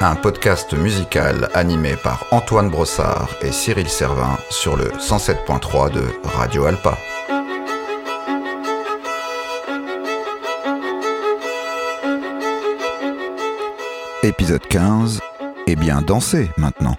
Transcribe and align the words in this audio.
Un 0.00 0.16
podcast 0.16 0.72
musical 0.72 1.48
animé 1.54 1.94
par 2.02 2.26
Antoine 2.32 2.70
Brossard 2.70 3.28
et 3.40 3.52
Cyril 3.52 3.88
Servin 3.88 4.36
sur 4.50 4.76
le 4.76 4.86
107.3 4.86 5.92
de 5.92 6.02
Radio 6.24 6.64
Alpa. 6.64 6.98
Épisode 14.24 14.66
15, 14.66 15.20
et 15.68 15.76
bien 15.76 16.02
danser 16.02 16.50
maintenant. 16.56 16.96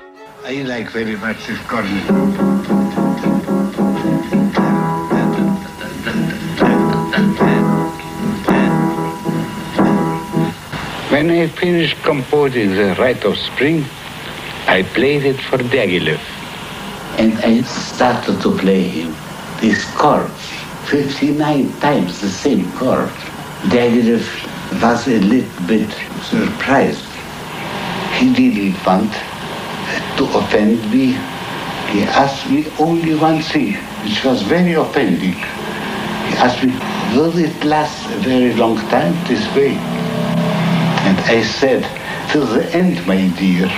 When 11.22 11.30
I 11.30 11.48
finished 11.50 12.02
composing 12.02 12.72
the 12.72 12.96
Rite 12.98 13.24
of 13.26 13.38
Spring, 13.38 13.86
I 14.66 14.82
played 14.82 15.24
it 15.24 15.40
for 15.40 15.60
Diaghilev. 15.60 16.20
And 17.20 17.38
I 17.46 17.62
started 17.62 18.42
to 18.42 18.58
play 18.58 18.82
him 18.82 19.14
these 19.62 19.86
chords, 19.94 20.34
59 20.90 21.80
times 21.80 22.22
the 22.22 22.28
same 22.28 22.72
chord. 22.72 23.10
Diaghilev 23.70 24.26
was 24.82 25.08
a 25.08 25.20
little 25.20 25.68
bit 25.68 25.92
surprised. 26.24 27.06
He 28.18 28.34
didn't 28.34 28.84
want 28.84 29.14
to 30.18 30.24
offend 30.40 30.82
me. 30.90 31.14
He 31.94 32.02
asked 32.02 32.50
me 32.50 32.66
only 32.80 33.14
one 33.14 33.44
thing, 33.44 33.76
which 34.02 34.26
was 34.26 34.42
very 34.42 34.74
offending. 34.74 35.38
He 35.38 36.34
asked 36.42 36.64
me, 36.64 36.74
will 37.16 37.38
it 37.38 37.64
last 37.64 38.10
a 38.10 38.18
very 38.22 38.56
long 38.56 38.78
time 38.90 39.14
this 39.28 39.46
way? 39.56 40.01
And 41.22 41.30
I 41.30 41.44
said, 41.44 41.86
till 42.32 42.46
the 42.46 42.74
end, 42.76 43.06
my 43.08 43.30
dear. 43.38 43.70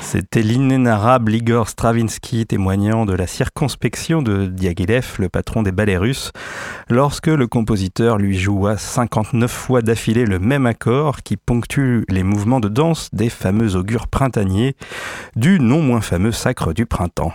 C'était 0.00 0.42
l'inénarrable 0.42 1.32
Igor 1.34 1.68
Stravinsky 1.68 2.44
témoignant 2.44 3.06
de 3.06 3.12
la 3.14 3.28
circonspection 3.28 4.22
de 4.22 4.46
Diaghilev, 4.46 5.06
le 5.18 5.28
patron 5.28 5.62
des 5.62 5.70
ballets 5.70 5.98
russes, 5.98 6.32
lorsque 6.88 7.28
le 7.28 7.46
compositeur 7.46 8.18
lui 8.18 8.36
joua 8.36 8.76
59 8.76 9.48
fois 9.48 9.82
d'affilée 9.82 10.24
le 10.24 10.40
même 10.40 10.66
accord 10.66 11.22
qui 11.22 11.36
ponctue 11.36 12.02
les 12.08 12.24
mouvements 12.24 12.58
de 12.58 12.68
danse 12.68 13.08
des 13.12 13.28
fameux 13.30 13.76
augures 13.76 14.08
printaniers 14.08 14.74
du 15.36 15.60
non 15.60 15.80
moins 15.80 16.00
fameux 16.00 16.32
sacre 16.32 16.72
du 16.72 16.86
printemps. 16.86 17.32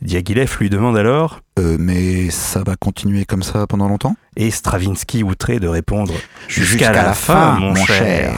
Diaghilev 0.00 0.56
lui 0.60 0.70
demande 0.70 0.96
alors 0.96 1.40
Euh, 1.58 1.76
mais 1.78 2.30
ça 2.30 2.62
va 2.64 2.74
continuer 2.74 3.24
comme 3.24 3.42
ça 3.42 3.66
pendant 3.66 3.86
longtemps? 3.86 4.16
Et 4.36 4.50
Stravinsky 4.50 5.22
outré 5.22 5.60
de 5.60 5.68
répondre 5.68 6.12
Jusqu'à 6.48 6.90
la, 6.90 7.12
fin, 7.12 7.60
mon 7.60 7.74
cher. 7.76 8.34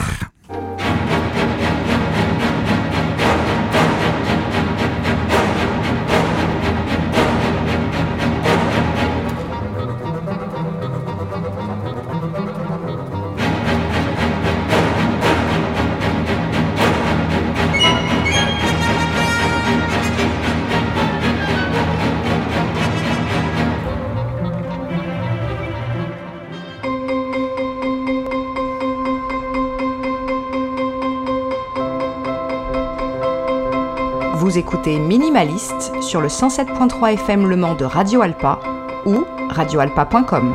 Minimaliste 34.95 35.91
sur 36.01 36.21
le 36.21 36.29
107.3 36.29 37.13
FM 37.15 37.49
Le 37.49 37.57
Mans 37.57 37.75
de 37.75 37.83
Radio 37.83 38.21
Alpa 38.21 38.59
ou 39.05 39.25
radioalpa.com. 39.49 40.53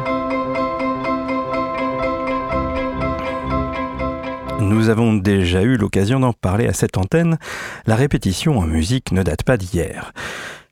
Nous 4.61 4.89
avons 4.89 5.13
déjà 5.13 5.63
eu 5.63 5.77
l'occasion 5.77 6.19
d'en 6.21 6.33
parler 6.33 6.67
à 6.67 6.73
cette 6.73 6.97
antenne, 6.97 7.39
la 7.87 7.95
répétition 7.95 8.59
en 8.59 8.67
musique 8.67 9.13
ne 9.13 9.23
date 9.23 9.43
pas 9.43 9.59
d'hier. 9.59 10.15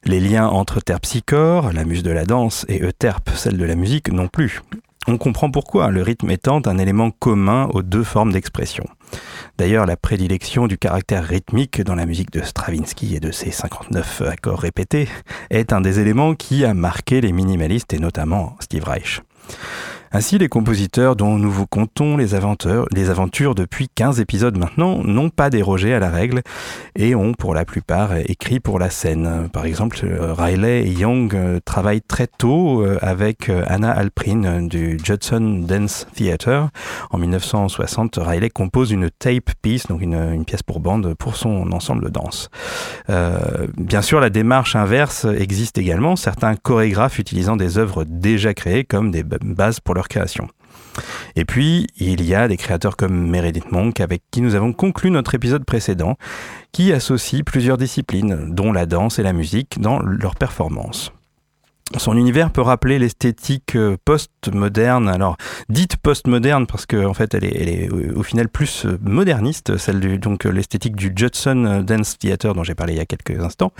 Les 0.05 0.21
liens 0.21 0.49
entre 0.49 0.81
terpsichore, 0.81 1.73
la 1.75 1.85
muse 1.85 2.03
de 2.03 2.13
la 2.13 2.25
danse, 2.25 2.65
et 2.69 2.83
euterpe, 2.83 3.29
celle 3.35 3.59
de 3.59 3.65
la 3.67 3.75
musique, 3.75 4.11
non 4.11 4.29
plus. 4.29 4.63
On 5.07 5.19
comprend 5.19 5.51
pourquoi, 5.51 5.91
le 5.91 6.03
rythme 6.03 6.31
étant 6.31 6.63
un 6.65 6.79
élément 6.79 7.11
commun 7.11 7.69
aux 7.75 7.83
deux 7.83 8.05
formes 8.05 8.33
d'expression. 8.33 8.85
D'ailleurs, 9.59 9.87
la 9.87 9.97
prédilection 9.97 10.67
du 10.67 10.79
caractère 10.79 11.25
rythmique 11.25 11.83
dans 11.83 11.95
la 11.95 12.07
musique 12.07 12.31
de 12.31 12.43
Stravinsky 12.43 13.15
et 13.15 13.21
de 13.21 13.31
ses 13.31 13.51
59 13.51 14.23
accords 14.23 14.61
répétés 14.61 15.09
est 15.51 15.73
un 15.73 15.81
des 15.81 15.99
éléments 16.01 16.35
qui 16.35 16.65
a 16.65 16.75
marqué 16.75 17.21
les 17.21 17.33
minimalistes 17.33 17.93
et 17.93 17.99
notamment 17.99 18.57
Steve 18.61 18.85
Reich. 18.85 19.21
Ainsi, 20.13 20.39
les 20.39 20.49
compositeurs 20.49 21.15
dont 21.15 21.39
nous 21.39 21.53
vous 21.53 21.69
contons 21.69 22.17
les 22.17 22.35
aventures, 22.35 23.55
depuis 23.55 23.89
15 23.89 24.19
épisodes 24.19 24.59
maintenant 24.59 25.05
n'ont 25.05 25.31
pas 25.31 25.51
dérogé 25.51 25.95
à 25.95 26.01
la 26.01 26.11
règle 26.11 26.43
et 26.97 27.15
ont 27.15 27.33
pour 27.33 27.55
la 27.55 27.65
plupart 27.65 28.17
écrit 28.17 28.59
pour 28.59 28.81
la 28.81 28.91
scène. 28.91 29.49
Par 29.53 29.67
exemple, 29.67 30.01
euh, 30.03 30.35
Riley 30.35 30.89
et 30.89 30.91
Young 30.91 31.33
euh, 31.37 31.61
travaillent 31.65 32.03
très 32.03 32.27
tôt 32.27 32.83
euh, 32.83 32.99
avec 33.03 33.53
Anna 33.69 33.93
Alprin 33.93 34.63
du 34.63 34.99
Judson 35.01 35.63
Dance 35.65 36.09
Theatre. 36.13 36.71
En 37.13 37.19
1960, 37.19 38.19
Riley 38.21 38.51
compose 38.51 38.91
une 38.91 39.11
tape 39.11 39.53
piece, 39.63 39.87
donc 39.87 40.03
une, 40.03 40.45
pièce 40.45 40.65
pour 40.65 40.81
bande, 40.81 41.15
pour 41.15 41.37
son 41.37 41.71
ensemble 41.71 42.03
de 42.05 42.09
danse. 42.09 42.49
Bien 43.77 44.03
sûr, 44.03 44.21
la 44.21 44.31
démarche 44.31 44.75
inverse 44.75 45.25
existe 45.25 45.79
également, 45.79 46.17
certains 46.17 46.57
chorégraphes 46.57 47.19
utilisant 47.19 47.57
des 47.57 47.79
œuvres 47.79 48.05
déjà 48.05 48.55
créées 48.55 48.85
comme 48.85 49.11
des 49.11 49.23
bases 49.23 49.81
pour 49.81 49.95
leur 49.95 50.00
création. 50.09 50.49
Et 51.37 51.45
puis, 51.45 51.87
il 51.97 52.25
y 52.25 52.35
a 52.35 52.49
des 52.49 52.57
créateurs 52.57 52.97
comme 52.97 53.29
Meredith 53.29 53.71
Monk, 53.71 54.01
avec 54.01 54.23
qui 54.31 54.41
nous 54.41 54.55
avons 54.55 54.73
conclu 54.73 55.11
notre 55.11 55.35
épisode 55.35 55.65
précédent, 55.65 56.17
qui 56.73 56.93
associent 56.93 57.43
plusieurs 57.45 57.79
disciplines, 57.79 58.55
dont 58.55 58.73
la 58.73 58.87
danse 58.87 59.19
et 59.19 59.23
la 59.23 59.33
musique, 59.33 59.81
dans 59.81 60.01
leur 60.01 60.35
performance. 60.35 61.13
Son 61.97 62.17
univers 62.17 62.51
peut 62.51 62.61
rappeler 62.61 63.01
l'esthétique 63.01 63.75
euh, 63.75 63.97
post-moderne, 64.05 65.09
alors 65.09 65.37
dite 65.69 65.97
post-moderne 65.97 66.69
parce 66.69 66.87
qu'en 66.87 67.07
en 67.07 67.15
fait 67.15 67.35
elle 67.35 67.45
est, 67.45 67.93
euh, 67.93 68.13
au 68.15 68.23
final 68.23 68.49
plus 68.49 68.87
euh, 68.87 68.97
moderniste, 69.03 69.77
celle 69.77 69.99
du 69.99 70.19
donc 70.19 70.45
l'esthétique 70.45 70.95
du 70.95 71.13
Judson 71.15 71.83
Dance 71.85 72.17
Theatre 72.19 72.55
dont 72.55 72.63
j'ai 72.63 72.77
parlé 72.77 72.93
il 72.93 72.97
y 72.99 73.01
a 73.01 73.07
quelques 73.07 73.43
instants. 73.43 73.73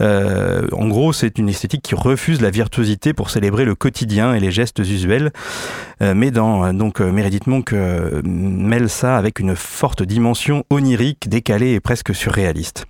En 0.00 0.88
gros, 0.88 1.12
c'est 1.12 1.38
une 1.38 1.48
esthétique 1.48 1.82
qui 1.82 1.94
refuse 1.94 2.40
la 2.40 2.50
virtuosité 2.50 3.12
pour 3.12 3.30
célébrer 3.30 3.64
le 3.64 3.74
quotidien 3.74 4.34
et 4.34 4.40
les 4.40 4.50
gestes 4.50 4.80
usuels, 4.80 5.30
Euh, 6.02 6.12
mais 6.14 6.30
dans 6.30 6.72
donc 6.72 7.00
Meredith 7.00 7.46
Monk 7.46 7.72
mêle 7.72 8.88
ça 8.88 9.16
avec 9.16 9.38
une 9.38 9.54
forte 9.54 10.02
dimension 10.02 10.64
onirique, 10.70 11.28
décalée 11.28 11.72
et 11.74 11.80
presque 11.80 12.14
surréaliste. 12.14 12.86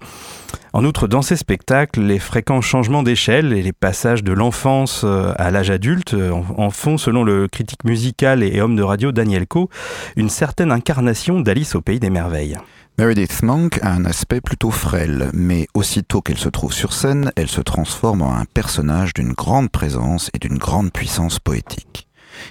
En 0.72 0.84
outre, 0.84 1.06
dans 1.06 1.22
ces 1.22 1.37
spectacles, 1.37 2.00
les 2.00 2.19
fréquents 2.19 2.60
changements 2.60 3.03
d'échelle 3.03 3.53
et 3.53 3.62
les 3.62 3.72
passages 3.72 4.25
de 4.25 4.32
l'enfance 4.32 5.03
euh, 5.04 5.32
à 5.37 5.50
l'âge 5.50 5.70
adulte 5.70 6.15
euh, 6.15 6.32
en 6.32 6.70
font, 6.70 6.98
selon 6.98 7.25
le 7.25 7.48
critique 7.48 7.84
musical 7.84 8.42
et 8.42 8.60
homme 8.60 8.76
de 8.76 8.82
radio 8.82 9.12
Daniel 9.12 9.47
Coe, 9.47 9.69
une 10.16 10.28
certaine 10.28 10.72
incarnation 10.72 11.41
d'Alice 11.41 11.75
au 11.75 11.81
pays 11.81 12.00
des 12.00 12.10
merveilles. 12.10 12.56
Meredith 12.97 13.43
Monk 13.43 13.81
a 13.82 13.91
un 13.91 14.05
aspect 14.05 14.40
plutôt 14.40 14.70
frêle, 14.70 15.31
mais 15.32 15.67
aussitôt 15.75 16.20
qu'elle 16.20 16.38
se 16.38 16.49
trouve 16.49 16.73
sur 16.73 16.93
scène, 16.93 17.32
elle 17.34 17.49
se 17.49 17.61
transforme 17.61 18.23
en 18.23 18.34
un 18.34 18.44
personnage 18.44 19.14
d'une 19.14 19.32
grande 19.32 19.70
présence 19.70 20.31
et 20.32 20.38
d'une 20.38 20.58
grande 20.58 20.93
puissance 20.93 21.40
poétique. 21.40 22.04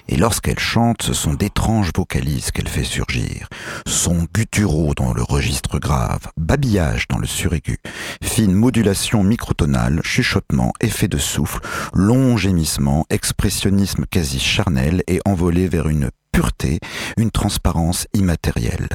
Et 0.08 0.16
lorsqu'elle 0.16 0.58
chante, 0.58 1.02
ce 1.02 1.12
sont 1.12 1.34
d'étranges 1.34 1.90
vocalises 1.94 2.50
qu'elle 2.50 2.68
fait 2.68 2.84
surgir. 2.84 3.48
Sons 3.86 4.26
gutturaux 4.32 4.94
dans 4.94 5.12
le 5.12 5.22
registre 5.22 5.78
grave, 5.78 6.28
babillage 6.36 7.08
dans 7.08 7.18
le 7.18 7.26
suraigu, 7.26 7.78
fine 8.22 8.52
modulation 8.52 9.22
microtonale, 9.22 10.00
chuchotement, 10.02 10.72
effet 10.80 11.08
de 11.08 11.18
souffle, 11.18 11.60
long 11.92 12.36
gémissement, 12.36 13.06
expressionnisme 13.10 14.04
quasi 14.10 14.38
charnel 14.38 15.02
et 15.06 15.20
envolé 15.24 15.68
vers 15.68 15.88
une 15.88 16.10
pureté, 16.34 16.80
une 17.16 17.30
transparence 17.30 18.08
immatérielle. 18.12 18.88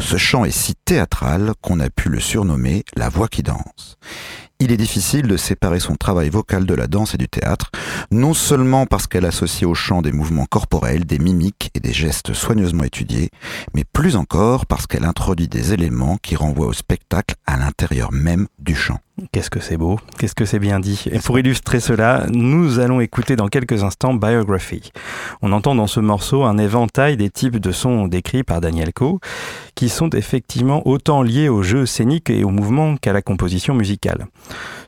Ce 0.00 0.16
chant 0.16 0.44
est 0.44 0.50
si 0.50 0.74
théâtral 0.84 1.52
qu'on 1.62 1.78
a 1.78 1.88
pu 1.88 2.08
le 2.08 2.18
surnommer 2.18 2.84
la 2.96 3.08
voix 3.08 3.28
qui 3.28 3.44
danse. 3.44 3.96
Il 4.62 4.72
est 4.72 4.76
difficile 4.76 5.26
de 5.26 5.38
séparer 5.38 5.80
son 5.80 5.96
travail 5.96 6.28
vocal 6.28 6.66
de 6.66 6.74
la 6.74 6.86
danse 6.86 7.14
et 7.14 7.18
du 7.18 7.28
théâtre, 7.28 7.70
non 8.10 8.34
seulement 8.34 8.84
parce 8.84 9.06
qu'elle 9.06 9.24
associe 9.24 9.66
au 9.66 9.74
chant 9.74 10.02
des 10.02 10.12
mouvements 10.12 10.44
corporels, 10.44 11.06
des 11.06 11.18
mimiques 11.18 11.70
et 11.74 11.80
des 11.80 11.94
gestes 11.94 12.34
soigneusement 12.34 12.84
étudiés, 12.84 13.30
mais 13.74 13.84
plus 13.90 14.16
encore 14.16 14.66
parce 14.66 14.86
qu'elle 14.86 15.06
introduit 15.06 15.48
des 15.48 15.72
éléments 15.72 16.18
qui 16.18 16.36
renvoient 16.36 16.66
au 16.66 16.74
spectacle 16.74 17.36
à 17.46 17.56
l'intérieur 17.56 18.12
même 18.12 18.48
du 18.58 18.74
chant. 18.74 18.98
Qu'est-ce 19.32 19.50
que 19.50 19.60
c'est 19.60 19.76
beau, 19.76 19.98
qu'est-ce 20.18 20.34
que 20.34 20.44
c'est 20.44 20.58
bien 20.58 20.80
dit. 20.80 21.04
Et 21.10 21.18
pour 21.18 21.38
illustrer 21.38 21.80
cela, 21.80 22.26
nous 22.30 22.78
allons 22.78 23.00
écouter 23.00 23.36
dans 23.36 23.48
quelques 23.48 23.82
instants 23.82 24.14
Biography. 24.14 24.92
On 25.42 25.52
entend 25.52 25.74
dans 25.74 25.86
ce 25.86 26.00
morceau 26.00 26.44
un 26.44 26.58
éventail 26.58 27.16
des 27.16 27.30
types 27.30 27.58
de 27.58 27.72
sons 27.72 28.06
décrits 28.06 28.44
par 28.44 28.60
Daniel 28.60 28.92
Coe, 28.92 29.18
qui 29.74 29.88
sont 29.88 30.10
effectivement 30.10 30.86
autant 30.86 31.22
liés 31.22 31.48
au 31.48 31.62
jeu 31.62 31.86
scénique 31.86 32.30
et 32.30 32.44
au 32.44 32.50
mouvement 32.50 32.96
qu'à 32.96 33.12
la 33.12 33.22
composition 33.22 33.74
musicale. 33.74 34.26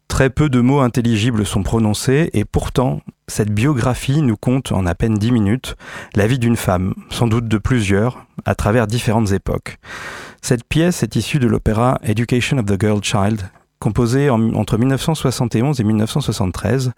Très 0.08 0.30
peu 0.30 0.48
de 0.48 0.60
mots 0.60 0.80
intelligibles 0.80 1.46
sont 1.46 1.62
prononcés 1.62 2.30
et 2.32 2.44
pourtant, 2.44 3.00
cette 3.28 3.52
biographie 3.52 4.20
nous 4.22 4.36
compte 4.36 4.72
en 4.72 4.84
à 4.86 4.94
peine 4.94 5.14
dix 5.14 5.32
minutes 5.32 5.76
la 6.14 6.26
vie 6.26 6.38
d'une 6.38 6.56
femme, 6.56 6.94
sans 7.10 7.26
doute 7.26 7.48
de 7.48 7.58
plusieurs, 7.58 8.26
à 8.44 8.54
travers 8.54 8.86
différentes 8.86 9.32
époques. 9.32 9.78
Cette 10.42 10.64
pièce 10.64 11.02
est 11.02 11.16
issue 11.16 11.38
de 11.38 11.46
l'opéra 11.46 11.98
Education 12.02 12.58
of 12.58 12.66
the 12.66 12.80
Girl 12.80 13.02
Child, 13.02 13.42
composé 13.82 14.30
entre 14.30 14.78
1971 14.78 15.80
et 15.80 15.84
1973, 15.84 16.92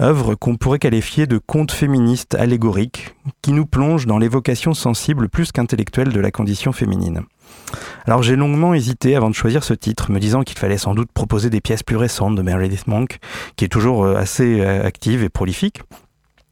œuvre 0.00 0.34
qu'on 0.34 0.56
pourrait 0.56 0.80
qualifier 0.80 1.28
de 1.28 1.38
conte 1.38 1.70
féministe 1.70 2.34
allégorique, 2.34 3.14
qui 3.40 3.52
nous 3.52 3.66
plonge 3.66 4.06
dans 4.06 4.18
l'évocation 4.18 4.74
sensible 4.74 5.28
plus 5.28 5.52
qu'intellectuelle 5.52 6.12
de 6.12 6.18
la 6.18 6.32
condition 6.32 6.72
féminine. 6.72 7.22
Alors 8.04 8.24
j'ai 8.24 8.34
longuement 8.34 8.74
hésité 8.74 9.14
avant 9.14 9.30
de 9.30 9.34
choisir 9.34 9.62
ce 9.62 9.74
titre, 9.74 10.10
me 10.10 10.18
disant 10.18 10.42
qu'il 10.42 10.58
fallait 10.58 10.76
sans 10.76 10.94
doute 10.94 11.12
proposer 11.14 11.50
des 11.50 11.60
pièces 11.60 11.84
plus 11.84 11.96
récentes 11.96 12.34
de 12.34 12.42
Meredith 12.42 12.88
Monk, 12.88 13.18
qui 13.54 13.64
est 13.64 13.68
toujours 13.68 14.04
euh, 14.04 14.16
assez 14.16 14.60
euh, 14.60 14.84
active 14.84 15.22
et 15.22 15.28
prolifique. 15.28 15.82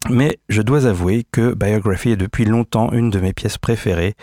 Mais 0.08 0.38
je 0.48 0.62
dois 0.62 0.86
avouer 0.86 1.26
que 1.32 1.54
Biography 1.54 2.10
est 2.10 2.16
depuis 2.16 2.44
longtemps 2.44 2.92
une 2.92 3.10
de 3.10 3.18
mes 3.18 3.32
pièces 3.32 3.58
préférées, 3.58 4.14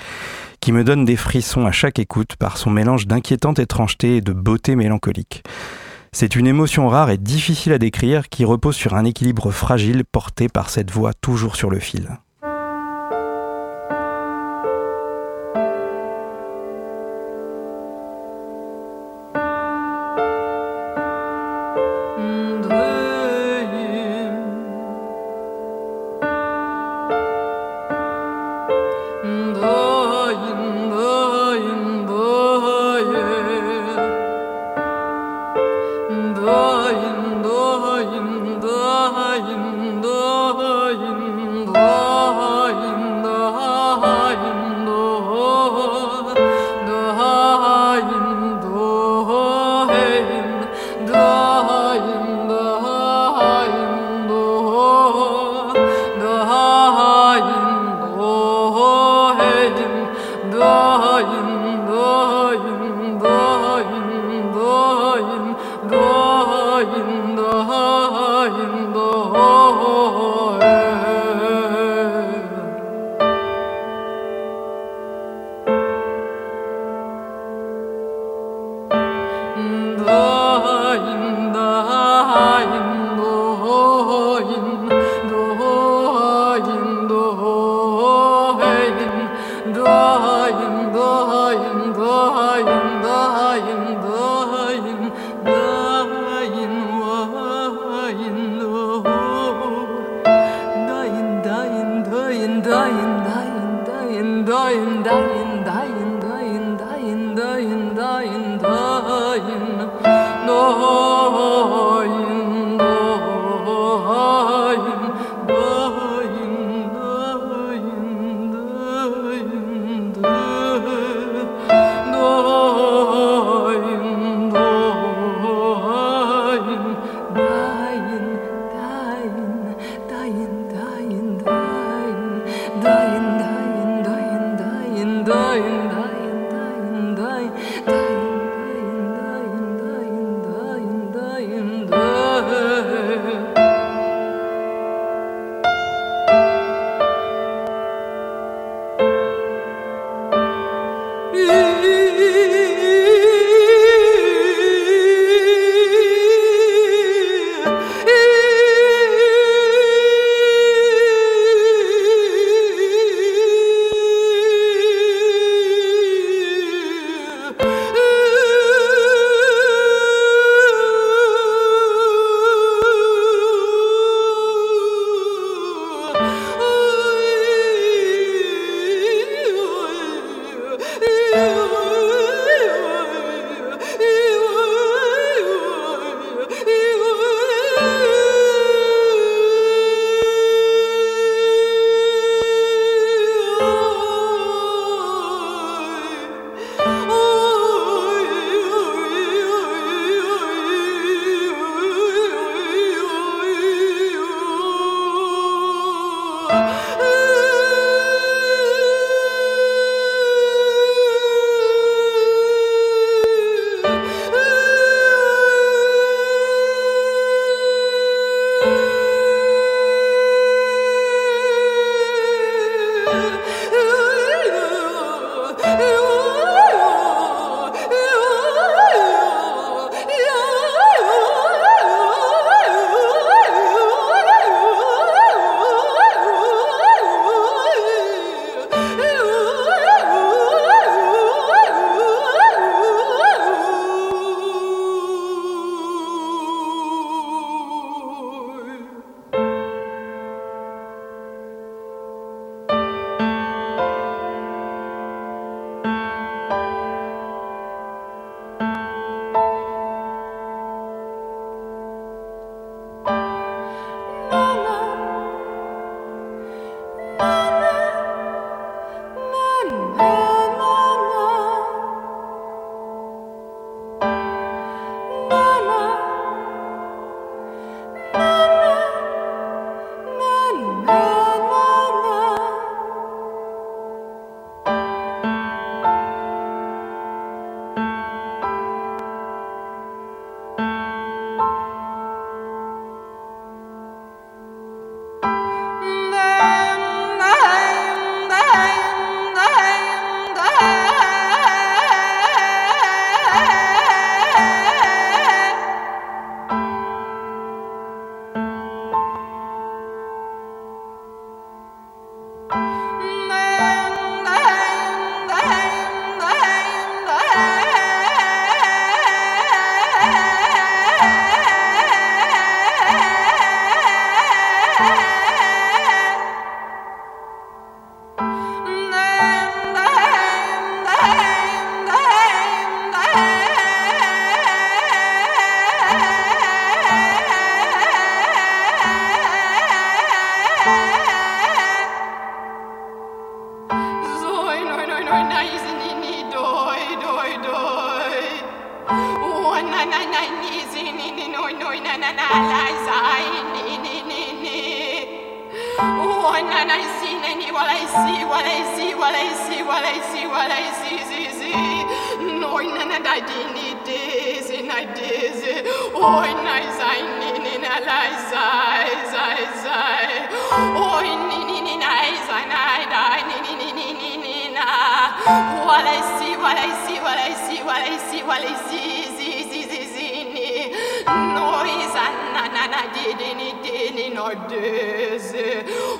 qui 0.63 0.71
me 0.71 0.85
donne 0.85 1.03
des 1.03 1.17
frissons 1.17 1.65
à 1.65 1.73
chaque 1.73 1.99
écoute 1.99 2.37
par 2.39 2.55
son 2.55 2.69
mélange 2.69 3.05
d'inquiétante 3.05 3.59
étrangeté 3.59 4.15
et 4.15 4.21
de 4.21 4.31
beauté 4.31 4.77
mélancolique. 4.77 5.43
C'est 6.13 6.37
une 6.37 6.47
émotion 6.47 6.87
rare 6.87 7.09
et 7.09 7.17
difficile 7.17 7.73
à 7.73 7.77
décrire 7.77 8.29
qui 8.29 8.45
repose 8.45 8.77
sur 8.77 8.93
un 8.93 9.03
équilibre 9.03 9.51
fragile 9.51 10.05
porté 10.09 10.47
par 10.47 10.69
cette 10.69 10.89
voix 10.89 11.11
toujours 11.13 11.57
sur 11.57 11.69
le 11.69 11.79
fil. 11.79 12.17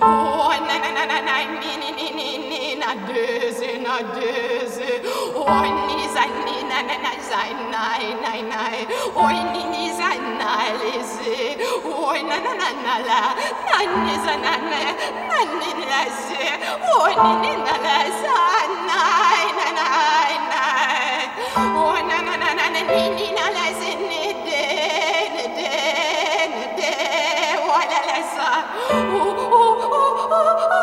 Oh, 0.06 0.52
na 0.68 0.78
na 0.80 0.92
na 0.92 1.06
na 1.06 1.20
na, 1.22 1.93
na 2.84 2.94
döse, 3.08 3.78
na 3.86 3.96
döse. 4.16 4.90
Oi 5.36 5.70
ni 5.88 6.08
sein 6.14 6.34
ni 6.46 6.58
na 6.70 6.80
na 6.88 6.96
na 7.06 7.12
sein 7.30 7.58
nai 7.74 8.06
nai 8.24 8.42
nai. 8.52 8.80
Oi 9.24 9.38
ni 9.54 9.64
ni 9.74 9.84
sein 9.98 10.24
na 10.40 10.52
lese. 10.82 11.38
Oi 11.86 12.20
na 12.30 12.38
na 12.46 12.54
na 12.62 12.70
na 12.86 12.96
la. 13.08 13.22
Na 13.68 13.78
ni 14.06 14.16
sein 14.26 14.42
na 14.46 14.54
na 14.72 14.82
na 15.30 15.40
ni 15.60 15.72
la 15.92 16.02
se. 16.26 16.44
Oi 17.00 17.14
ni 17.24 17.32
ni 17.44 17.52
na 17.66 17.76
la 17.86 17.98
sein 18.22 18.72
na 18.90 19.00
nai 19.00 19.48
na 19.60 19.68
nai. 19.80 20.36
Oi 21.88 22.02
na 22.10 22.18
na 22.28 22.36
na 22.44 22.50
na 22.60 22.66
na 22.76 22.82
ni 22.92 23.04
ni 23.18 23.28
na 23.38 23.46
la 23.58 23.66
se 23.80 23.92
ni 24.10 24.24
de 24.46 24.64
ni 25.36 25.46
de 25.58 25.74
ni 26.56 26.66
de. 26.80 26.94
Oi 27.76 27.86
la 27.92 28.00
la 28.10 28.20
sa. 28.36 28.50
Oh 28.92 29.30
oh 29.40 29.78
oh 29.92 30.72
oh. 30.72 30.83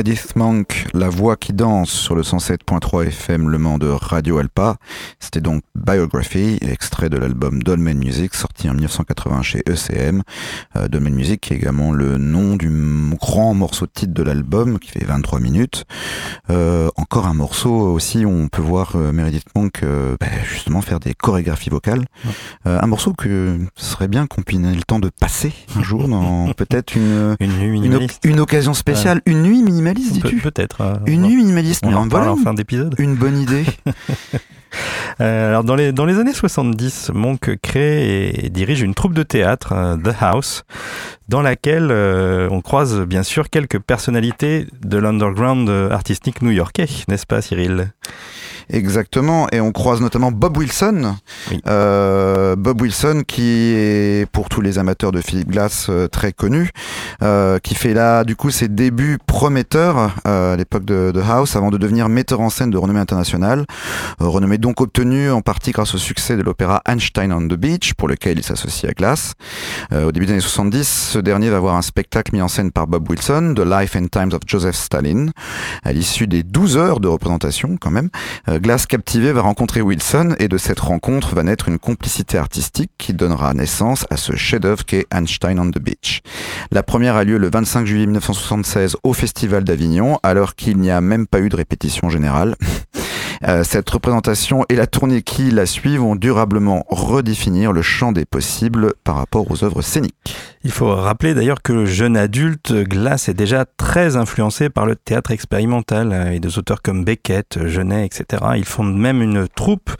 Meredith 0.00 0.34
Monk, 0.34 0.86
la 0.94 1.10
voix 1.10 1.36
qui 1.36 1.52
danse 1.52 1.90
sur 1.90 2.14
le 2.14 2.22
107.3 2.22 3.08
FM 3.08 3.50
Le 3.50 3.58
Mans 3.58 3.76
de 3.76 3.86
Radio 3.86 4.38
Alpa. 4.38 4.76
C'était 5.18 5.42
donc 5.42 5.62
Biography, 5.74 6.56
extrait 6.62 7.10
de 7.10 7.18
l'album 7.18 7.62
Dolmen 7.62 7.98
Music, 7.98 8.34
sorti 8.34 8.70
en 8.70 8.72
1980 8.72 9.42
chez 9.42 9.62
ECM. 9.68 10.22
Euh, 10.76 10.88
Dolmen 10.88 11.14
Music 11.14 11.42
qui 11.42 11.52
est 11.52 11.56
également 11.58 11.92
le 11.92 12.16
nom 12.16 12.56
du 12.56 12.70
grand 13.20 13.52
morceau 13.52 13.84
de 13.84 13.90
titre 13.90 14.14
de 14.14 14.22
l'album, 14.22 14.78
qui 14.78 14.90
fait 14.90 15.04
23 15.04 15.38
minutes. 15.38 15.84
Euh, 16.48 16.88
encore 16.96 17.26
un 17.26 17.34
morceau 17.34 17.70
aussi 17.70 18.24
où 18.24 18.30
on 18.30 18.48
peut 18.48 18.62
voir 18.62 18.92
euh, 18.94 19.12
Meredith 19.12 19.48
Monk 19.54 19.82
euh, 19.82 20.16
bah, 20.18 20.28
justement 20.50 20.80
faire 20.80 21.00
des 21.00 21.12
chorégraphies 21.12 21.68
vocales. 21.68 22.06
Un 22.64 22.86
morceau 22.86 23.12
que 23.12 23.58
ce 23.76 23.84
serait 23.84 24.08
bien 24.08 24.26
qu'on 24.26 24.40
puisse 24.40 24.60
le 24.60 24.82
temps 24.82 24.98
de 24.98 25.10
passer 25.10 25.52
un 25.76 25.82
jour 25.82 26.08
dans 26.08 26.52
peut-être 26.56 26.94
une, 26.96 27.36
Une 28.24 28.40
occasion 28.40 28.72
spéciale. 28.72 29.20
Une 29.26 29.42
nuit 29.42 29.62
minimaliste, 29.94 30.22
Pe- 30.22 30.28
dis-tu 30.28 30.42
Peut-être. 30.42 30.80
euh, 30.80 30.94
Une 31.06 31.22
nuit 31.22 31.36
minimaliste. 31.36 31.82
On 31.84 31.88
mais 31.90 31.94
en 31.94 32.00
en 32.02 32.08
voilà 32.08 32.24
parle 32.26 32.34
en 32.34 32.38
une- 32.38 32.44
fin 32.44 32.54
d'épisode. 32.54 32.94
une 32.98 33.14
bonne 33.16 33.38
idée. 33.38 33.64
Euh, 35.20 35.48
alors 35.48 35.64
dans 35.64 35.74
les, 35.74 35.90
dans 35.92 36.06
les 36.06 36.18
années 36.20 36.32
70, 36.32 37.10
Monk 37.12 37.56
crée 37.60 38.28
et 38.44 38.50
dirige 38.50 38.80
une 38.82 38.94
troupe 38.94 39.14
de 39.14 39.24
théâtre, 39.24 39.72
euh, 39.72 39.96
The 39.96 40.14
House, 40.20 40.62
dans 41.28 41.42
laquelle 41.42 41.88
euh, 41.90 42.48
on 42.52 42.60
croise 42.60 43.00
bien 43.00 43.24
sûr 43.24 43.50
quelques 43.50 43.80
personnalités 43.80 44.68
de 44.82 44.96
l'underground 44.96 45.68
artistique 45.90 46.40
new-yorkais, 46.40 46.86
n'est-ce 47.08 47.26
pas 47.26 47.42
Cyril? 47.42 47.90
Exactement, 48.72 49.48
et 49.50 49.60
on 49.60 49.72
croise 49.72 50.00
notamment 50.00 50.30
Bob 50.30 50.56
Wilson. 50.56 51.16
Oui. 51.50 51.60
Euh, 51.66 52.54
Bob 52.54 52.80
Wilson 52.80 53.22
qui 53.26 53.74
est 53.74 54.30
pour 54.30 54.48
tous 54.48 54.60
les 54.60 54.78
amateurs 54.78 55.10
de 55.10 55.20
Philip 55.20 55.48
Glass 55.48 55.88
euh, 55.90 56.06
très 56.06 56.32
connu, 56.32 56.70
euh, 57.22 57.58
qui 57.58 57.74
fait 57.74 57.94
là 57.94 58.22
du 58.22 58.36
coup 58.36 58.50
ses 58.50 58.68
débuts 58.68 59.18
prometteurs 59.24 60.14
à 60.24 60.54
l'époque 60.56 60.84
de, 60.84 61.10
de 61.12 61.20
House 61.20 61.56
avant 61.56 61.70
de 61.70 61.78
devenir 61.78 62.08
metteur 62.08 62.40
en 62.40 62.50
scène 62.50 62.70
de 62.70 62.78
renommée 62.78 63.00
internationale, 63.00 63.66
renommée 64.20 64.58
donc 64.58 64.80
obtenue 64.80 65.30
en 65.30 65.40
partie 65.40 65.72
grâce 65.72 65.94
au 65.94 65.98
succès 65.98 66.36
de 66.36 66.42
l'opéra 66.42 66.80
Einstein 66.86 67.32
on 67.32 67.48
the 67.48 67.54
Beach 67.54 67.94
pour 67.94 68.08
lequel 68.08 68.38
il 68.38 68.44
s'associe 68.44 68.90
à 68.90 68.94
Glass. 68.94 69.34
Au 69.92 70.12
début 70.12 70.26
des 70.26 70.32
années 70.32 70.40
70, 70.40 71.10
ce 71.12 71.18
dernier 71.18 71.50
va 71.50 71.58
voir 71.58 71.76
un 71.76 71.82
spectacle 71.82 72.34
mis 72.34 72.42
en 72.42 72.48
scène 72.48 72.70
par 72.70 72.86
Bob 72.86 73.08
Wilson, 73.08 73.54
The 73.56 73.64
Life 73.64 73.96
and 73.96 74.06
Times 74.08 74.32
of 74.32 74.40
Joseph 74.46 74.76
Stalin, 74.76 75.30
à 75.82 75.92
l'issue 75.92 76.26
des 76.26 76.42
12 76.42 76.76
heures 76.76 77.00
de 77.00 77.08
représentation 77.08 77.76
quand 77.80 77.90
même. 77.90 78.10
Glass 78.60 78.84
captivé 78.84 79.32
va 79.32 79.40
rencontrer 79.40 79.80
Wilson 79.80 80.34
et 80.38 80.46
de 80.46 80.58
cette 80.58 80.80
rencontre 80.80 81.34
va 81.34 81.42
naître 81.42 81.68
une 81.68 81.78
complicité 81.78 82.36
artistique 82.36 82.90
qui 82.98 83.14
donnera 83.14 83.54
naissance 83.54 84.04
à 84.10 84.18
ce 84.18 84.36
chef-d'œuvre 84.36 84.84
qu'est 84.84 85.06
Einstein 85.10 85.58
on 85.58 85.70
the 85.70 85.78
Beach. 85.78 86.20
La 86.70 86.82
première 86.82 87.16
a 87.16 87.24
lieu 87.24 87.38
le 87.38 87.48
25 87.48 87.86
juillet 87.86 88.04
1976 88.04 88.98
au 89.02 89.14
Festival 89.14 89.64
d'Avignon 89.64 90.18
alors 90.22 90.56
qu'il 90.56 90.76
n'y 90.76 90.90
a 90.90 91.00
même 91.00 91.26
pas 91.26 91.40
eu 91.40 91.48
de 91.48 91.56
répétition 91.56 92.10
générale. 92.10 92.56
Euh, 93.48 93.64
cette 93.64 93.88
représentation 93.88 94.66
et 94.68 94.74
la 94.74 94.86
tournée 94.86 95.22
qui 95.22 95.50
la 95.50 95.64
suivent 95.64 96.00
vont 96.00 96.14
durablement 96.14 96.84
redéfinir 96.90 97.72
le 97.72 97.80
champ 97.80 98.12
des 98.12 98.26
possibles 98.26 98.92
par 99.02 99.16
rapport 99.16 99.50
aux 99.50 99.64
œuvres 99.64 99.80
scéniques. 99.80 100.36
Il 100.62 100.72
faut 100.72 100.94
rappeler 100.94 101.32
d'ailleurs 101.32 101.62
que 101.62 101.72
le 101.72 101.86
jeune 101.86 102.18
adulte, 102.18 102.74
Glass 102.74 103.30
est 103.30 103.34
déjà 103.34 103.64
très 103.78 104.16
influencé 104.16 104.68
par 104.68 104.84
le 104.84 104.94
théâtre 104.94 105.30
expérimental 105.30 106.12
euh, 106.12 106.32
et 106.32 106.38
des 106.38 106.58
auteurs 106.58 106.82
comme 106.82 107.02
Beckett, 107.02 107.66
Genet, 107.66 108.04
etc. 108.04 108.42
Ils 108.56 108.66
fondent 108.66 108.94
même 108.94 109.22
une 109.22 109.48
troupe 109.48 109.90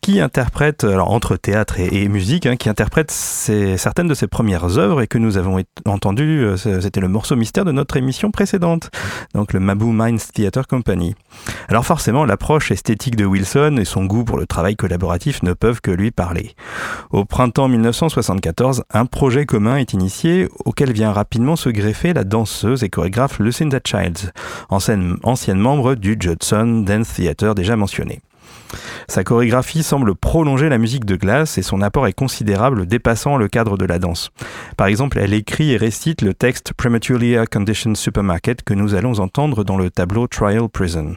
qui 0.00 0.20
interprète, 0.20 0.84
alors 0.84 1.10
entre 1.10 1.34
théâtre 1.34 1.80
et, 1.80 2.06
musique, 2.06 2.46
hein, 2.46 2.54
qui 2.54 2.68
interprète 2.68 3.10
certaines 3.10 4.06
de 4.06 4.14
ses 4.14 4.28
premières 4.28 4.78
œuvres 4.78 5.02
et 5.02 5.08
que 5.08 5.18
nous 5.18 5.36
avons 5.36 5.60
entendu, 5.84 6.44
euh, 6.44 6.56
c'était 6.56 7.00
le 7.00 7.08
morceau 7.08 7.34
mystère 7.34 7.64
de 7.64 7.72
notre 7.72 7.96
émission 7.96 8.30
précédente, 8.30 8.92
donc 9.34 9.52
le 9.52 9.58
Mabou 9.58 9.90
Minds 9.90 10.30
Theatre 10.32 10.68
Company. 10.68 11.16
Alors 11.68 11.84
forcément, 11.84 12.24
l'approche 12.24 12.70
esthétique 12.70 13.16
de 13.16 13.24
Wilson 13.24 13.78
et 13.80 13.84
son 13.84 14.04
goût 14.04 14.22
pour 14.22 14.38
le 14.38 14.46
travail 14.46 14.76
collaboratif 14.76 15.42
ne 15.42 15.54
peuvent 15.54 15.80
que 15.80 15.90
lui 15.90 16.12
parler. 16.12 16.54
Au 17.10 17.24
printemps 17.24 17.66
1974, 17.66 18.84
un 18.92 19.06
projet 19.06 19.44
commun 19.44 19.76
est 19.76 19.92
initié 19.92 20.03
auquel 20.64 20.92
vient 20.92 21.12
rapidement 21.12 21.56
se 21.56 21.68
greffer 21.68 22.12
la 22.12 22.24
danseuse 22.24 22.82
et 22.82 22.88
chorégraphe 22.88 23.38
Lucinda 23.38 23.78
Childs, 23.84 24.32
ancienne, 24.68 25.16
ancienne 25.22 25.58
membre 25.58 25.94
du 25.94 26.16
Judson 26.18 26.84
Dance 26.86 27.14
Theatre 27.14 27.54
déjà 27.54 27.76
mentionné. 27.76 28.20
Sa 29.08 29.24
chorégraphie 29.24 29.82
semble 29.82 30.14
prolonger 30.14 30.68
la 30.68 30.78
musique 30.78 31.04
de 31.04 31.16
glace 31.16 31.58
et 31.58 31.62
son 31.62 31.82
apport 31.82 32.06
est 32.06 32.12
considérable 32.12 32.86
dépassant 32.86 33.36
le 33.36 33.48
cadre 33.48 33.76
de 33.76 33.84
la 33.84 33.98
danse. 33.98 34.30
Par 34.76 34.86
exemple, 34.86 35.18
elle 35.18 35.34
écrit 35.34 35.72
et 35.72 35.76
récite 35.76 36.22
le 36.22 36.34
texte 36.34 36.72
Prematurely 36.72 37.36
Conditioned 37.50 37.96
Supermarket 37.96 38.62
que 38.62 38.74
nous 38.74 38.94
allons 38.94 39.20
entendre 39.20 39.64
dans 39.64 39.76
le 39.76 39.90
tableau 39.90 40.26
Trial 40.26 40.68
Prison. 40.68 41.16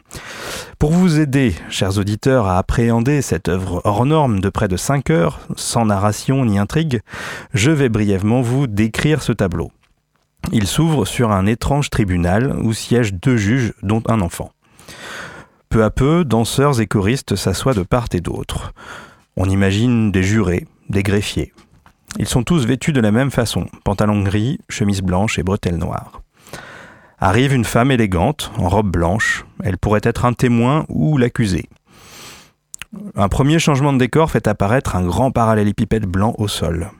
Pour 0.78 0.92
vous 0.92 1.18
aider, 1.18 1.54
chers 1.70 1.98
auditeurs, 1.98 2.46
à 2.46 2.58
appréhender 2.58 3.22
cette 3.22 3.48
œuvre 3.48 3.80
hors 3.84 4.06
norme 4.06 4.40
de 4.40 4.48
près 4.48 4.68
de 4.68 4.76
5 4.76 5.10
heures, 5.10 5.40
sans 5.56 5.86
narration 5.86 6.44
ni 6.44 6.58
intrigue, 6.58 7.00
je 7.54 7.70
vais 7.70 7.88
brièvement 7.88 8.42
vous 8.42 8.66
décrire 8.66 9.22
ce 9.22 9.32
tableau. 9.32 9.72
Il 10.52 10.66
s'ouvre 10.66 11.04
sur 11.04 11.32
un 11.32 11.46
étrange 11.46 11.90
tribunal 11.90 12.56
où 12.62 12.72
siègent 12.72 13.14
deux 13.14 13.36
juges, 13.36 13.74
dont 13.82 14.02
un 14.08 14.20
enfant. 14.20 14.52
Peu 15.68 15.84
à 15.84 15.90
peu, 15.90 16.24
danseurs 16.24 16.80
et 16.80 16.86
choristes 16.86 17.36
s'assoient 17.36 17.74
de 17.74 17.82
part 17.82 18.06
et 18.12 18.20
d'autre. 18.20 18.72
On 19.36 19.48
imagine 19.48 20.10
des 20.10 20.22
jurés, 20.22 20.66
des 20.88 21.02
greffiers. 21.02 21.52
Ils 22.18 22.26
sont 22.28 22.42
tous 22.42 22.64
vêtus 22.64 22.92
de 22.92 23.00
la 23.00 23.12
même 23.12 23.30
façon, 23.30 23.66
pantalon 23.84 24.22
gris, 24.22 24.58
chemise 24.70 25.02
blanche 25.02 25.38
et 25.38 25.42
bretelles 25.42 25.76
noires. 25.76 26.22
Arrive 27.18 27.52
une 27.52 27.64
femme 27.64 27.90
élégante, 27.90 28.50
en 28.56 28.68
robe 28.68 28.90
blanche. 28.90 29.44
Elle 29.62 29.76
pourrait 29.76 30.00
être 30.04 30.24
un 30.24 30.32
témoin 30.32 30.86
ou 30.88 31.18
l'accusé. 31.18 31.68
Un 33.14 33.28
premier 33.28 33.58
changement 33.58 33.92
de 33.92 33.98
décor 33.98 34.30
fait 34.30 34.48
apparaître 34.48 34.96
un 34.96 35.04
grand 35.04 35.30
parallélépipède 35.30 36.06
blanc 36.06 36.34
au 36.38 36.48
sol. 36.48 36.90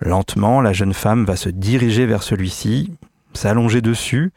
Lentement, 0.00 0.60
la 0.60 0.72
jeune 0.72 0.94
femme 0.94 1.24
va 1.24 1.36
se 1.36 1.48
diriger 1.48 2.06
vers 2.06 2.24
celui-ci, 2.24 2.92
s'allonger 3.36 3.80
dessus, 3.80 4.32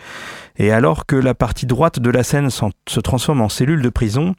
et 0.58 0.72
alors 0.72 1.06
que 1.06 1.16
la 1.16 1.34
partie 1.34 1.66
droite 1.66 2.00
de 2.00 2.10
la 2.10 2.24
scène 2.24 2.50
se 2.50 3.00
transforme 3.00 3.42
en 3.42 3.50
cellule 3.50 3.82
de 3.82 3.90
prison, 3.90 4.36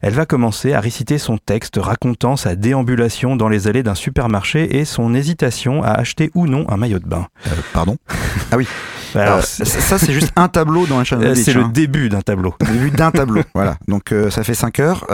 elle 0.00 0.14
va 0.14 0.26
commencer 0.26 0.74
à 0.74 0.80
réciter 0.80 1.18
son 1.18 1.38
texte 1.38 1.76
racontant 1.76 2.36
sa 2.36 2.54
déambulation 2.54 3.36
dans 3.36 3.48
les 3.48 3.66
allées 3.66 3.82
d'un 3.82 3.96
supermarché 3.96 4.78
et 4.78 4.84
son 4.84 5.14
hésitation 5.14 5.82
à 5.82 5.90
acheter 5.90 6.30
ou 6.34 6.46
non 6.46 6.64
un 6.68 6.76
maillot 6.76 7.00
de 7.00 7.08
bain. 7.08 7.26
Euh, 7.46 7.50
pardon? 7.72 7.96
Ah 8.50 8.56
oui. 8.56 8.66
Alors, 9.14 9.38
euh, 9.38 9.42
ça, 9.42 9.98
c'est 9.98 10.12
juste 10.12 10.32
un 10.34 10.48
tableau 10.48 10.86
dans 10.86 10.98
un 10.98 11.04
channel. 11.04 11.36
C'est 11.36 11.52
le 11.52 11.64
hein. 11.64 11.70
début 11.72 12.08
d'un 12.08 12.22
tableau. 12.22 12.54
Le 12.60 12.72
début 12.72 12.90
d'un 12.90 13.10
tableau. 13.10 13.42
Voilà. 13.54 13.76
Donc 13.88 14.10
euh, 14.12 14.30
ça 14.30 14.42
fait 14.42 14.54
5 14.54 14.80
heures. 14.80 15.06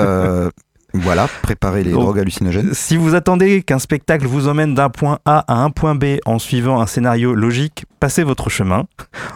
Voilà, 0.94 1.28
préparer 1.42 1.82
les 1.82 1.90
drogues 1.90 2.20
hallucinogènes. 2.20 2.72
Si 2.72 2.96
vous 2.96 3.16
attendez 3.16 3.62
qu'un 3.62 3.80
spectacle 3.80 4.26
vous 4.26 4.46
emmène 4.46 4.74
d'un 4.74 4.90
point 4.90 5.18
A 5.24 5.44
à 5.52 5.64
un 5.64 5.70
point 5.70 5.96
B 5.96 6.18
en 6.24 6.38
suivant 6.38 6.80
un 6.80 6.86
scénario 6.86 7.34
logique, 7.34 7.84
passez 7.98 8.22
votre 8.22 8.48
chemin. 8.48 8.84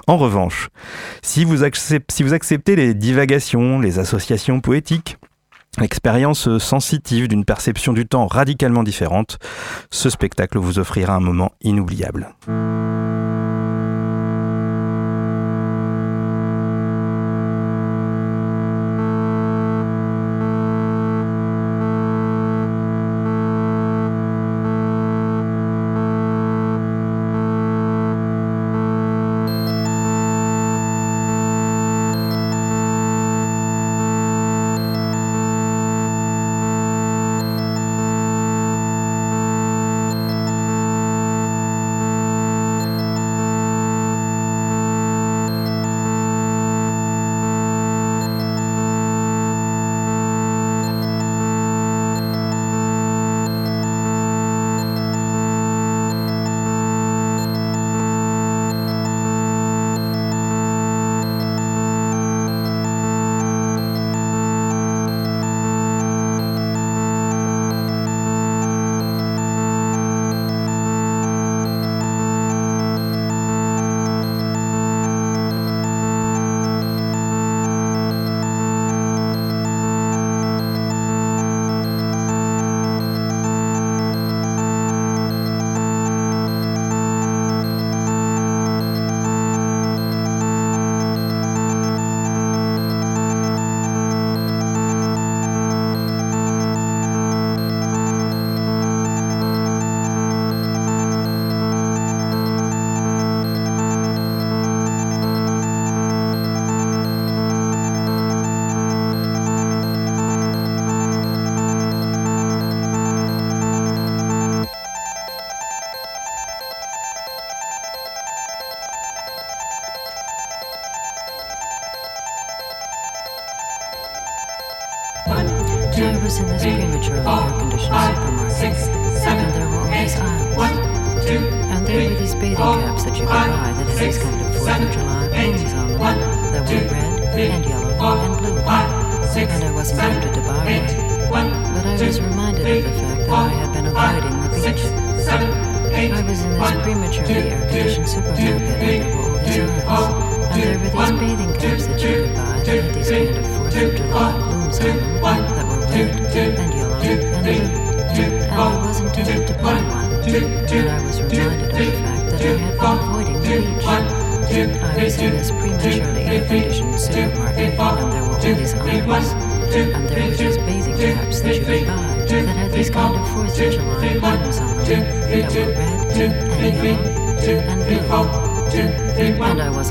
En 0.07 0.17
revanche, 0.19 0.69
si 1.21 1.45
vous, 1.45 1.65
si 2.09 2.23
vous 2.23 2.33
acceptez 2.33 2.77
les 2.77 2.95
divagations, 2.95 3.81
les 3.81 3.99
associations 3.99 4.61
poétiques, 4.61 5.19
l'expérience 5.81 6.59
sensitive 6.59 7.27
d'une 7.27 7.45
perception 7.45 7.93
du 7.93 8.07
temps 8.07 8.29
radicalement 8.29 8.85
différente, 8.85 9.39
ce 9.91 10.11
spectacle 10.11 10.59
vous 10.59 10.79
offrira 10.79 11.15
un 11.15 11.21
moment 11.21 11.51
inoubliable. 11.61 12.29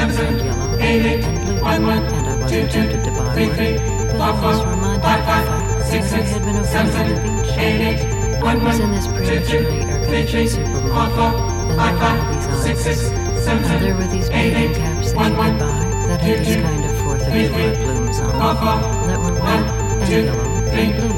and 0.00 0.44
yellow 0.44 0.68
and 0.70 1.44
blue. 1.44 1.60
And 1.60 2.26
I 2.26 2.42
wasn't 2.42 2.70
tempted 2.70 3.00
to 3.04 3.10
buy 3.10 3.30
one, 3.30 3.78
but 4.10 4.20
I 4.20 4.38
was 4.40 4.58
reminded 4.66 4.98
of 4.98 5.00
the 5.00 5.06
fact 5.06 5.24
that 5.26 6.10
I 6.10 6.22
had 6.22 6.42
been 6.44 6.56
avoiding 6.56 7.08
the 7.08 7.20
beach. 7.20 7.52
I 8.40 8.54
was 8.56 8.78
in 8.80 8.90
this 8.90 9.06
prematurely 9.06 9.78
air-conditioned 9.82 10.48
supermarket, 10.50 11.34
and 11.38 11.78
there 11.78 11.92
were 11.94 12.06
all 12.08 12.24
these 12.34 12.86
aisles, 12.86 13.19
and 13.46 13.82
there 13.82 13.94
were 13.94 14.06
these 14.06 14.28
bathing 14.28 14.74
caps 14.74 15.12
that 15.12 15.30
you 15.30 15.36
could 15.36 15.58
buy 15.58 15.80
that 16.08 16.20
had 16.20 16.38
these 16.44 16.56
kind 16.56 16.84
of 16.84 16.96
Fourth 16.98 17.26
of 17.26 17.32
July 17.32 17.76
blooms 17.76 18.20
on 18.20 18.30
them 18.30 19.06
that 19.06 19.18
were 19.18 19.32
red 19.32 19.64
and 20.02 20.24
yellow 20.26 20.44
and 20.70 20.94
blue. 20.96 21.14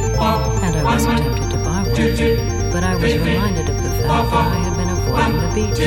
And 0.62 0.76
I 0.76 0.84
wasn't 0.84 1.18
tempted 1.18 1.50
to 1.50 1.56
buy 1.58 1.82
one, 1.82 2.72
but 2.72 2.84
I 2.84 2.94
was 2.94 3.16
reminded 3.16 3.68
of 3.68 3.82
the 3.82 3.90
fact 3.90 4.30
that 4.30 4.46
I 4.52 4.58
had 4.58 4.74
been 4.76 4.90
avoiding 4.90 5.38
the 5.40 5.48
beach. 5.54 5.80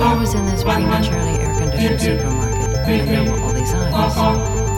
I 0.00 0.14
was 0.18 0.34
in 0.34 0.46
this 0.46 0.62
prematurely 0.64 1.38
air-conditioned 1.40 2.00
supermarket, 2.00 2.74
and 2.88 3.08
there 3.08 3.24
were 3.30 3.38
all 3.40 3.52
these 3.52 3.72
aisles, 3.72 4.16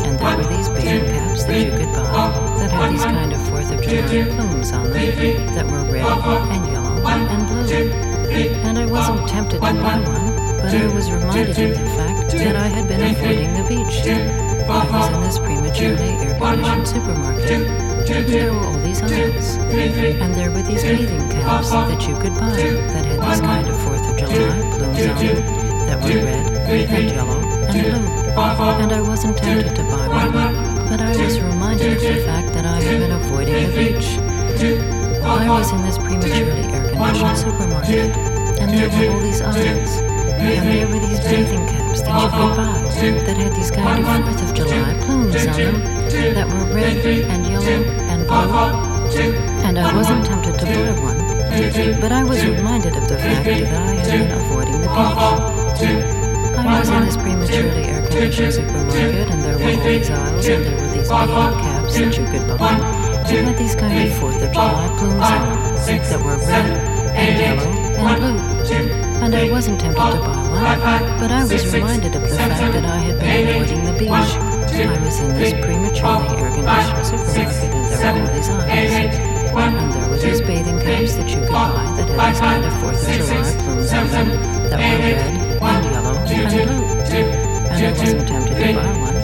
and 0.05 0.18
there 0.18 0.37
were 0.37 0.44
these 0.55 0.68
bathing 0.68 1.11
caps 1.11 1.44
that 1.44 1.59
you 1.59 1.70
could 1.70 1.92
buy 1.94 2.31
that 2.59 2.70
had 2.70 2.92
these 2.92 3.03
kind 3.05 3.33
of 3.33 3.40
Fourth 3.49 3.70
of 3.72 3.81
July 3.83 4.25
plumes 4.35 4.72
on 4.72 4.90
them 4.90 5.55
that 5.55 5.66
were 5.66 5.85
red 5.90 6.05
and 6.05 6.66
yellow 6.72 7.07
and 7.07 7.46
blue. 7.49 8.06
And 8.29 8.79
I 8.79 8.87
wasn't 8.87 9.29
tempted 9.29 9.57
to 9.57 9.61
buy 9.61 9.99
one, 9.99 10.37
but 10.61 10.75
I 10.75 10.87
was 10.95 11.11
reminded 11.11 11.51
of 11.51 11.57
the 11.57 11.91
fact 11.97 12.31
that 12.33 12.57
I 12.57 12.67
had 12.69 12.89
been 12.89 13.03
avoiding 13.03 13.55
the 13.55 13.65
beach. 13.69 14.07
I 14.69 14.85
was 14.91 15.12
in 15.12 15.21
this 15.21 15.39
prematurely 15.39 16.11
air-conditioned 16.27 16.89
supermarket, 16.89 17.87
there 18.07 18.53
were 18.53 18.65
all 18.67 18.79
these 18.81 19.03
aisles, 19.03 19.57
and 19.57 20.35
there 20.35 20.51
were 20.51 20.62
these 20.62 20.83
bathing 20.83 21.29
caps 21.31 21.71
that 21.71 22.07
you 22.09 22.17
could 22.19 22.35
buy 22.35 22.51
that 22.51 23.05
had 23.05 23.21
these 23.21 23.41
kind 23.41 23.69
of 23.69 23.79
Fourth 23.83 24.11
of 24.11 24.17
July 24.17 24.61
plumes 24.75 25.07
on 25.07 25.27
them 25.27 25.87
that 25.87 26.03
were 26.03 26.25
red 26.25 26.47
and 26.91 27.11
yellow 27.11 27.39
and 27.39 27.73
blue. 27.73 28.17
And 28.83 28.93
I 28.93 29.01
wasn't 29.01 29.39
tempted 29.39 29.77
to 29.77 29.83
buy 29.85 30.09
one, 30.09 30.89
but 30.89 31.01
I 31.01 31.17
was 31.17 31.41
reminded 31.41 31.97
of 31.97 32.03
the 32.03 32.23
fact 32.25 32.53
that 32.55 32.67
I 32.67 32.81
had 32.81 32.99
been 32.99 33.12
avoiding 33.12 33.71
the 33.71 33.77
beach. 33.77 34.19
I 35.25 35.49
was 35.49 35.73
in 35.73 35.83
this 35.83 35.99
prematurely 35.99 36.62
air-conditioned 36.96 37.37
supermarket, 37.37 38.11
and 38.61 38.70
there 38.72 38.88
were 38.88 39.14
all 39.14 39.20
these 39.20 39.40
aisles, 39.40 40.00
and 40.40 40.68
there 40.68 40.88
were 40.88 40.98
these 41.06 41.20
bathing 41.20 41.66
caps 41.68 42.02
that 42.02 42.14
you 42.22 42.28
could 42.30 42.56
buy 42.56 43.24
that 43.26 43.37
had 43.37 43.52
these 43.52 43.70
kind 43.70 44.00
of 44.00 44.06
Fourth 44.06 44.42
of 44.42 44.54
July 44.54 44.94
plumes 45.04 45.46
on 45.46 45.56
them 45.56 45.82
that 46.35 46.46
were 46.48 46.74
red 46.74 46.96
and 47.04 47.46
yellow 47.46 47.85
and 48.11 48.26
blue. 48.26 48.52
And 49.66 49.78
I 49.78 49.94
wasn't 49.94 50.24
tempted 50.26 50.59
to 50.59 50.66
buy 50.66 50.92
one, 51.00 52.00
but 52.00 52.12
I 52.12 52.24
was 52.24 52.44
reminded 52.44 52.96
of 52.96 53.09
the 53.09 53.18
fact 53.18 53.44
that 53.44 53.72
I 53.72 53.92
had 53.92 54.11
been 54.11 54.30
avoiding 54.32 54.80
the 54.80 54.88
beach. 54.88 56.16
I 56.56 56.80
was 56.80 56.88
in 56.88 57.04
this 57.04 57.16
prematurely 57.16 57.85
air-conditioned 57.85 58.54
supermarket, 58.54 59.30
and 59.30 59.42
there 59.44 59.59
were 59.59 59.78
all 59.78 59.85
these 59.85 60.11
aisles, 60.11 60.46
and 60.48 60.64
there 60.64 60.80
were 60.80 60.92
these 60.96 61.11
bathing 61.11 61.52
caps 61.61 61.94
that 61.94 62.16
you 62.18 62.24
could 62.24 62.48
buy 62.59 62.74
that 62.76 63.44
had 63.44 63.56
these 63.56 63.74
kind 63.76 64.09
of 64.09 64.18
Fourth 64.18 64.42
of 64.42 64.52
July 64.52 64.88
plumes 64.98 65.22
on 65.22 65.56
them 65.87 66.03
that 66.11 66.20
were 66.20 66.37
red 66.37 66.66
and 67.14 67.38
yellow 67.40 67.70
and 67.70 68.20
blue. 68.20 68.38
And 69.22 69.35
I 69.35 69.51
wasn't 69.51 69.81
tempted 69.81 70.01
to 70.01 70.18
buy 70.18 70.38
one, 70.53 71.18
but 71.18 71.31
I 71.33 71.42
was 71.44 71.72
reminded 71.72 72.14
of 72.14 72.22
the 72.22 72.29
fact 72.29 72.61
that 72.61 72.85
I 72.85 72.99
had 72.99 73.18
been 73.18 73.49
avoiding 73.49 73.85
the 73.85 73.92
beach. 73.99 74.11
I 74.11 74.11
was 75.03 75.18
in 75.20 75.35
this 75.35 75.53
prematurely 75.64 76.37
air-conditioned 76.37 77.07
supermarket, 77.07 77.72
and 77.72 77.87
there 77.88 78.12
were 78.12 78.20
all 78.20 78.35
these 78.35 78.51
aisles. 78.51 79.16
And 79.57 79.88
there 79.94 80.09
were 80.11 80.18
these 80.18 80.42
bathing 80.42 80.79
caps 80.81 81.14
that 81.14 81.29
you 81.31 81.40
could 81.40 81.49
buy 81.49 81.72
that 81.96 82.09
had 82.11 82.29
these 82.29 82.40
kind 82.40 82.64
of 82.64 82.72
Fourth 82.81 83.09
of 83.09 83.14
July 83.14 83.57
plumes 83.64 83.92
on 83.94 84.07
them 84.11 84.29
that 84.68 84.79
were 84.79 84.99
red 85.01 85.18
and 85.62 85.85
yellow 85.87 86.14
and 86.18 86.51
blue. 86.53 86.85
And 87.72 87.79
I 87.87 87.90
wasn't 87.96 88.29
tempted 88.29 88.55
to 88.55 88.61
buy 88.75 88.90
one, 89.01 89.16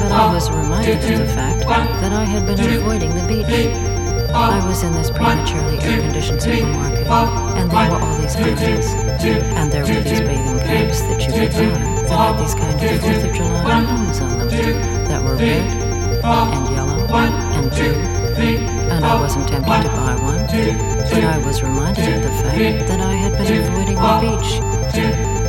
but 0.00 0.10
I 0.10 0.14
was 0.34 0.50
reminded 0.50 0.98
of 0.98 1.18
the 1.20 1.26
fact 1.32 1.60
that 2.02 2.12
I 2.12 2.24
had 2.24 2.44
been 2.44 2.58
avoiding 2.58 3.14
the 3.14 3.22
beach. 3.28 4.01
I 4.34 4.66
was 4.66 4.82
in 4.82 4.92
this 4.94 5.10
prematurely 5.10 5.78
air-conditioned 5.80 6.40
supermarket, 6.42 7.06
and 7.06 7.70
there 7.70 7.90
were 7.90 8.00
all 8.00 8.16
these 8.16 8.34
aisles, 8.36 8.86
and 9.22 9.70
there 9.70 9.82
were 9.82 10.00
these 10.00 10.20
bathing 10.20 10.58
caps 10.60 11.02
that 11.02 11.20
you 11.20 11.32
could 11.32 11.52
buy 11.52 11.68
that 12.08 12.18
had 12.18 12.38
these 12.38 12.54
kind 12.54 12.74
of 12.82 13.00
Fourth 13.00 13.24
of 13.24 13.34
July 13.34 13.84
plumes 13.84 14.20
on 14.20 14.38
them 14.38 14.48
that 14.48 15.22
were 15.22 15.36
red 15.36 15.66
and 16.24 16.74
yellow 16.74 17.06
and 17.12 17.70
blue. 17.70 18.22
And 18.92 19.04
I 19.04 19.20
wasn't 19.20 19.48
tempted 19.48 19.82
to 19.82 19.88
buy 19.88 20.14
one, 20.16 20.46
but 20.46 21.24
I 21.24 21.38
was 21.44 21.62
reminded 21.62 22.08
of 22.08 22.22
the 22.22 22.30
fact 22.42 22.88
that 22.88 23.00
I 23.00 23.12
had 23.12 23.32
been 23.32 23.52
avoiding 23.62 23.96
the 23.96 24.18
beach. 24.20 24.60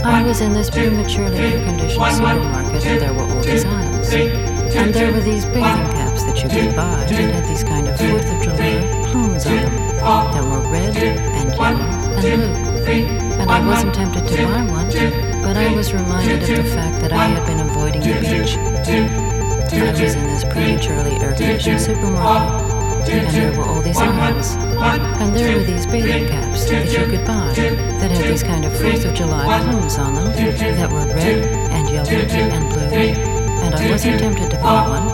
I 0.04 0.22
was 0.24 0.42
in 0.42 0.54
this 0.54 0.70
prematurely 0.70 1.38
air-conditioned 1.38 2.16
supermarket, 2.16 2.86
and 2.86 3.02
there 3.02 3.14
were 3.14 3.24
all 3.24 3.42
these 3.42 3.64
aisles, 3.64 4.14
and 4.14 4.94
there 4.94 5.12
were 5.14 5.22
these 5.22 5.46
bathing 5.46 5.62
caps 5.62 6.03
that 6.22 6.38
you 6.44 6.50
could 6.50 6.76
buy 6.76 7.06
that 7.10 7.34
had 7.34 7.46
these 7.50 7.64
kind 7.64 7.88
of 7.88 7.98
Fourth 7.98 8.30
of 8.30 8.42
July 8.44 8.78
plumes 9.10 9.46
on 9.46 9.56
them 9.56 9.76
that 10.06 10.44
were 10.44 10.62
red 10.70 10.96
and 10.96 11.50
yellow 11.56 11.82
and 11.82 12.22
blue. 12.22 12.54
And 13.42 13.50
I 13.50 13.66
wasn't 13.66 13.96
tempted 13.96 14.28
to 14.28 14.36
buy 14.46 14.62
one, 14.70 14.90
but 15.42 15.58
I 15.58 15.74
was 15.74 15.94
reminded 15.94 16.44
of 16.44 16.48
the 16.64 16.64
fact 16.72 17.02
that 17.02 17.12
I 17.12 17.26
had 17.26 17.46
been 17.48 17.60
avoiding 17.60 18.02
the 18.02 18.14
beach. 18.22 18.58
I 19.74 19.92
was 19.92 20.16
in 20.16 20.24
this 20.24 20.44
prematurely 20.44 21.16
air-conditioned 21.18 21.82
supermarket, 21.82 23.10
and 23.10 23.28
there 23.36 23.58
were 23.58 23.66
all 23.66 23.82
these 23.82 23.98
aisles, 23.98 24.56
and 24.56 25.36
there 25.36 25.58
were 25.58 25.64
these 25.64 25.86
bathing 25.88 26.28
caps 26.28 26.66
that 26.70 26.86
you 26.92 27.06
could 27.10 27.26
buy 27.26 27.52
that 27.56 28.12
had 28.12 28.24
these 28.32 28.44
kind 28.44 28.66
of 28.66 28.74
Fourth 28.78 29.04
of 29.06 29.14
July 29.14 29.64
plumes 29.64 29.98
on 29.98 30.14
them 30.16 30.26
that 30.26 30.92
were 30.92 31.06
red 31.16 31.44
and 31.72 31.90
yellow 31.90 32.10
and 32.10 32.70
blue. 32.70 32.82
And 33.64 33.74
I 33.76 33.90
wasn't 33.90 34.20
tempted 34.20 34.52
to 34.52 34.58
buy 34.58 34.88
one, 34.88 35.08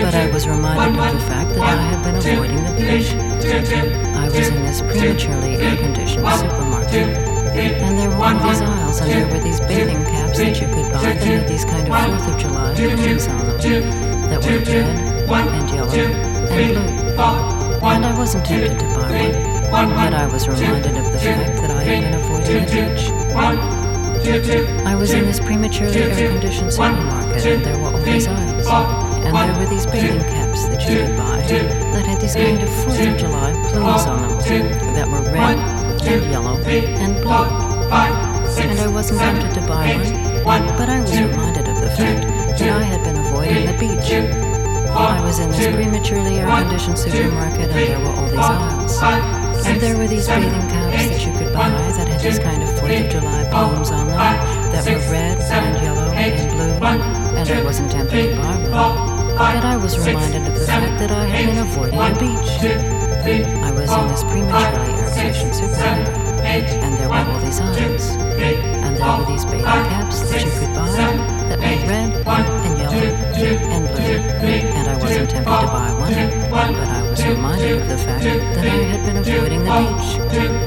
but 0.00 0.14
I 0.14 0.30
was 0.30 0.46
reminded 0.48 0.98
of 0.98 1.12
the 1.12 1.20
fact 1.26 1.50
that 1.50 1.60
I 1.60 1.82
had 1.82 2.02
been 2.02 2.16
avoiding 2.16 2.62
the 2.64 2.72
beach. 2.76 3.12
I 4.16 4.28
was 4.28 4.48
in 4.48 4.62
this 4.62 4.80
prematurely 4.80 5.56
air-conditioned 5.56 6.26
supermarket, 6.26 7.08
and 7.52 7.98
there 7.98 8.08
were 8.08 8.24
all 8.24 8.38
these 8.48 8.60
aisles, 8.60 9.00
and 9.00 9.10
there 9.10 9.28
were 9.28 9.42
these 9.42 9.60
bathing 9.60 10.04
caps 10.04 10.38
that 10.38 10.60
you 10.60 10.68
could 10.68 10.90
buy 10.92 11.02
that 11.02 11.22
had 11.22 11.48
these 11.48 11.64
kind 11.64 11.86
of 11.88 11.94
Fourth 12.06 12.28
of 12.34 12.38
July 12.40 12.74
plumes 12.74 13.26
on 13.28 13.38
them 13.46 13.58
that 14.30 14.40
were 14.42 14.58
red 15.30 15.48
and 15.48 15.70
yellow 15.70 15.92
and 15.92 16.12
blue. 16.48 16.80
And 17.82 18.04
I 18.06 18.16
wasn't 18.16 18.46
tempted 18.46 18.78
to 18.78 18.86
buy 18.94 19.10
one, 19.70 19.88
but 19.90 20.14
I 20.14 20.26
was 20.26 20.46
reminded 20.48 20.96
of 20.96 21.12
the 21.12 21.18
fact 21.18 21.60
that 21.62 21.70
I 21.70 21.82
had 21.82 22.02
been 22.04 22.14
avoiding 22.14 22.64
the 22.64 22.70
beach. 22.72 23.10
I 24.86 24.94
was 24.94 25.12
in 25.12 25.24
this 25.24 25.40
prematurely 25.40 26.00
air-conditioned 26.00 26.72
supermarket, 26.72 27.44
and 27.44 27.64
there 27.64 27.76
were 27.78 27.90
all 27.90 28.00
these 28.02 28.28
aisles, 28.28 28.66
and 29.24 29.36
there 29.36 29.58
were 29.58 29.66
these 29.66 29.86
bathing 29.86 30.20
caps 30.20 30.66
that 30.66 30.80
you 30.88 31.06
could 31.06 31.16
buy 31.16 31.40
that 31.92 32.06
had 32.06 32.20
these 32.20 32.34
kind 32.34 32.60
of 32.60 32.68
Fourth 32.82 33.00
of 33.00 33.16
July 33.16 33.52
plumes 33.70 34.06
on 34.06 34.20
them 34.42 34.94
that 34.94 35.06
were 35.08 35.22
red 35.32 35.58
and 36.02 36.30
yellow 36.30 36.56
and 36.56 37.14
blue. 37.22 37.46
And 38.52 38.78
I 38.80 38.88
wasn't 38.88 39.20
tempted 39.20 39.54
to 39.54 39.66
buy 39.66 39.94
one, 40.44 40.66
but 40.76 40.88
I 40.88 41.00
was 41.00 41.12
reminded 41.12 41.68
of 41.68 41.80
the 41.80 41.90
fact 41.90 42.58
that 42.58 42.68
I 42.68 42.82
had 42.82 43.02
been 43.04 43.16
avoiding 43.16 43.66
the 43.66 43.72
beach. 43.78 44.12
I 44.92 45.24
was 45.24 45.38
in 45.38 45.50
this 45.50 45.74
prematurely 45.74 46.38
air-conditioned 46.38 46.98
supermarket, 46.98 47.70
and 47.70 47.88
there 47.88 47.98
were 47.98 48.12
all 48.12 48.26
these 48.26 48.38
aisles. 48.38 49.00
And 49.64 49.80
there 49.80 49.96
were 49.96 50.08
these 50.08 50.26
bathing 50.26 50.68
caps 50.68 51.06
that 51.08 51.24
you 51.24 51.32
could 51.38 51.54
buy 51.54 51.70
that 51.70 52.08
had 52.08 52.20
these 52.20 52.38
kind 52.38 52.62
of 52.62 52.68
Fourth 52.78 52.90
of 52.90 53.10
July 53.10 53.48
plumes 53.50 53.90
on 53.90 54.08
them 54.08 54.16
that 54.18 54.84
were 54.84 54.98
red 55.10 55.38
and 55.38 55.82
yellow 55.82 56.10
and 56.12 56.50
blue, 56.50 56.86
and 57.38 57.48
I 57.48 57.62
wasn't 57.64 57.92
tempted 57.92 58.34
to 58.34 58.36
buy 58.36 58.56
one. 58.68 59.11
But 59.38 59.64
I 59.64 59.76
was 59.76 59.98
reminded 59.98 60.46
of 60.46 60.54
the 60.54 60.66
fact 60.66 60.98
that 61.00 61.10
I 61.10 61.24
had 61.24 61.46
been 61.46 61.58
avoiding 61.58 61.98
the 61.98 62.14
beach. 62.20 62.52
I 63.62 63.72
was 63.72 63.90
in 63.90 64.08
this 64.08 64.22
prematurely 64.24 64.92
air-conditioned 65.00 65.54
supermarket, 65.54 66.68
and 66.84 66.96
there 66.98 67.08
were 67.08 67.16
all 67.16 67.40
these 67.40 67.60
aisles, 67.60 68.10
and 68.12 68.96
there 68.96 69.18
were 69.18 69.26
these 69.26 69.44
bathing 69.44 69.64
caps 69.64 70.20
that 70.30 70.44
you 70.44 70.50
could 70.50 70.74
buy 70.74 70.90
that 71.48 71.58
were 71.58 71.64
red 71.88 72.12
and 72.66 72.78
yellow 72.78 73.02
and 73.72 73.88
blue. 73.88 74.18
And 74.76 74.88
I 74.88 74.96
wasn't 74.96 75.30
tempted 75.30 75.60
to 75.60 75.66
buy 75.66 75.90
one, 75.96 76.14
but 76.50 76.88
I 76.88 77.02
was 77.08 77.24
reminded 77.24 77.80
of 77.80 77.88
the 77.88 77.98
fact 77.98 78.24
that 78.24 78.66
I 78.66 78.84
had 78.90 79.02
been 79.06 79.16
avoiding 79.16 79.64
the 79.64 79.70
beach. 79.70 80.08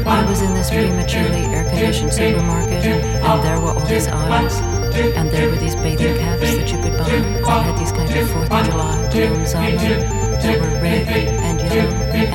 I 0.06 0.25
was 0.30 0.41
in 0.41 0.54
this 0.54 0.69
prematurely 0.69 1.45
air-conditioned 1.54 2.13
supermarket, 2.13 2.86
and 2.86 3.43
there 3.43 3.60
were 3.60 3.73
all 3.73 3.86
these 3.86 4.08
aisles, 4.08 4.60
and 4.95 5.29
there 5.29 5.49
were 5.49 5.58
these 5.58 5.75
bathing 5.75 6.17
caps 6.17 6.41
that 6.41 6.71
you 6.71 6.77
could 6.81 6.97
buy 6.97 7.10
that 7.10 7.63
had 7.65 7.77
these 7.77 7.91
kind 7.91 8.10
of 8.15 8.29
Fourth 8.29 8.51
of 8.51 8.65
July 8.65 9.08
plumes 9.12 9.53
on 9.53 9.75
them. 9.75 9.99
They 10.41 10.60
were 10.60 10.73
red 10.79 11.08
and 11.08 11.60
yellow 11.60 11.89
and 11.91 12.27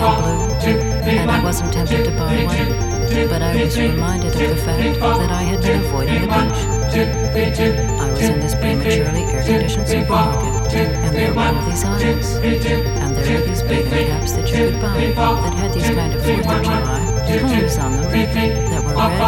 blue, 0.63 0.81
and 1.09 1.31
I 1.31 1.43
wasn't 1.43 1.73
tempted 1.73 2.05
to 2.05 2.11
buy 2.13 2.45
one, 2.45 3.29
but 3.29 3.43
I 3.43 3.65
was 3.65 3.79
reminded 3.79 4.33
of 4.35 4.49
the 4.51 4.57
fact 4.57 5.01
that 5.01 5.31
I 5.31 5.43
had 5.43 5.63
been 5.63 5.81
avoiding 5.85 6.23
the 6.23 6.29
beach. 6.29 6.61
I 6.91 8.11
was 8.11 8.29
in 8.29 8.41
this 8.41 8.55
prematurely 8.55 9.23
air-conditioned 9.25 9.89
supermarket, 9.89 10.75
and 10.75 11.15
there 11.15 11.33
were 11.33 11.41
all 11.41 11.63
these 11.65 11.85
aisles, 11.85 12.35
and 12.37 13.17
there 13.17 13.41
were 13.41 13.47
these 13.47 13.63
bathing 13.63 14.07
caps 14.09 14.33
that 14.33 14.49
you 14.51 14.71
could 14.71 14.81
buy 14.81 15.13
that 15.15 15.55
had 15.55 15.73
these 15.73 15.91
kind 15.91 16.13
of 16.13 16.23
Fourth 16.23 16.47
of 16.47 16.63
July 16.63 17.01
plumes 17.27 17.79
on 17.79 17.93
them 17.97 18.11
that 18.13 18.83
were 18.85 18.95
red 18.95 19.21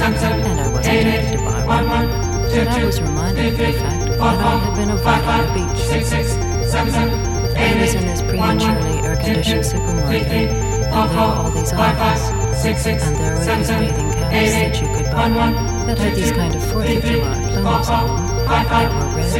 and 0.00 0.14
blue. 0.14 0.28
And 0.48 0.60
I 0.60 0.67
tempted 0.82 1.32
to 1.32 1.44
buy 1.44 1.64
one, 1.64 2.08
but 2.42 2.68
I 2.68 2.84
was 2.84 3.00
reminded 3.00 3.52
of 3.52 3.58
the 3.58 3.72
fact 3.72 4.06
that 4.06 4.20
I 4.20 4.56
had 4.56 4.74
been 4.76 4.90
avoiding 4.90 5.46
the 5.46 5.52
beach. 5.54 5.80
I 7.58 7.80
was 7.80 7.94
in 7.94 8.06
this 8.06 8.22
prematurely 8.22 8.98
air-conditioned 9.06 9.64
supermarket, 9.66 10.26
and 10.28 11.10
there 11.10 11.18
were 11.18 11.34
all 11.34 11.50
these 11.50 11.72
aisles, 11.72 12.22
and 12.64 13.16
there 13.16 13.34
were 13.34 13.44
these 13.44 13.68
bathing 13.68 14.10
caps 14.12 14.52
that 14.52 14.80
you 14.80 14.88
could 14.96 15.10
buy 15.12 15.28
that 15.86 15.98
had 15.98 16.14
these 16.14 16.32
kind 16.32 16.54
of 16.54 16.62
Fourth 16.70 16.88
of 16.88 17.02
July 17.02 17.34
plumes 17.50 17.88
on 17.90 18.06
them 18.06 18.46
that 18.46 18.90
were 18.94 19.10
red 19.16 19.32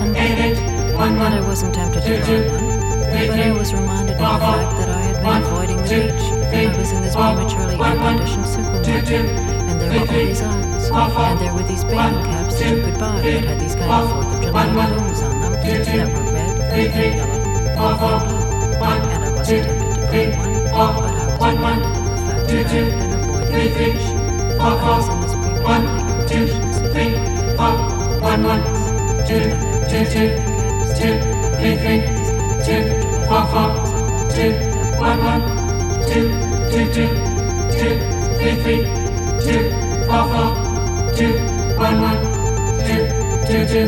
and 0.00 0.12
and. 0.14 0.56
And 0.96 1.20
I 1.20 1.40
wasn't 1.40 1.74
tempted 1.74 2.02
to 2.02 2.10
buy 2.10 2.24
one, 2.52 3.28
but 3.28 3.38
I 3.40 3.52
was 3.52 3.72
reminded 3.72 4.16
of 4.16 4.20
the 4.20 4.46
fact 4.46 4.76
that 4.78 4.88
I 4.88 5.00
had 5.00 5.16
been 5.22 5.42
avoiding 5.42 5.76
the 5.78 5.88
beach. 5.88 6.24
I 6.52 6.76
was 6.76 6.92
in 6.92 7.02
this 7.02 7.14
prematurely 7.14 7.76
air-conditioned 7.76 8.46
supermarket, 8.46 9.10
and 9.10 9.55
there 9.88 10.00
were 10.00 10.06
all 10.06 10.16
these 10.16 10.42
aisles, 10.42 10.90
and 10.90 11.40
there 11.40 11.54
were 11.54 11.62
these 11.62 11.84
bathing 11.84 12.24
caps 12.24 12.58
that 12.58 12.76
you 12.76 12.82
could 12.82 12.98
buy 12.98 13.20
that 13.20 13.44
had 13.44 13.60
these 13.60 13.74
kind 13.74 13.90
of 13.92 14.10
Fourth 14.10 14.34
of 14.34 14.42
July 14.42 14.66
plumes 14.66 15.22
on 15.22 15.40
them. 15.40 15.52
that 15.52 16.08
were 16.08 16.32
red 16.32 16.56
and 16.74 17.16
yellow 17.16 17.30
and 17.30 17.46
blue. 17.46 19.06
And 19.06 19.24
I 19.24 19.30
wasn't 19.30 19.56
tempted 19.56 19.86
to 19.86 20.16
one, 20.80 20.98
but 20.98 21.14
I 21.14 21.26
was 21.26 21.54
reminded 21.54 21.86
of 21.86 22.02
the 22.04 22.16
fact 22.26 22.46
that 22.46 22.62
I 22.62 23.46
had 23.46 23.56
been 23.56 23.78
beach. 23.78 24.06
I 24.58 24.74
was 24.74 25.08
in 25.08 25.20
and 25.20 25.22
and 25.22 25.36
these 25.36 25.62
kind 25.66 25.84
of 25.84 25.96
two, 36.06 36.26
two, 36.70 36.84
two, 36.92 37.08
two, 37.76 37.94
three, 38.38 38.56
three, 38.62 38.95
two, 39.46 39.70
four, 40.06 40.24
four, 40.32 40.50
two, 41.14 41.34
one, 41.78 42.00
one, 42.02 42.18
two, 42.82 43.06
two, 43.46 43.62
two, 43.70 43.86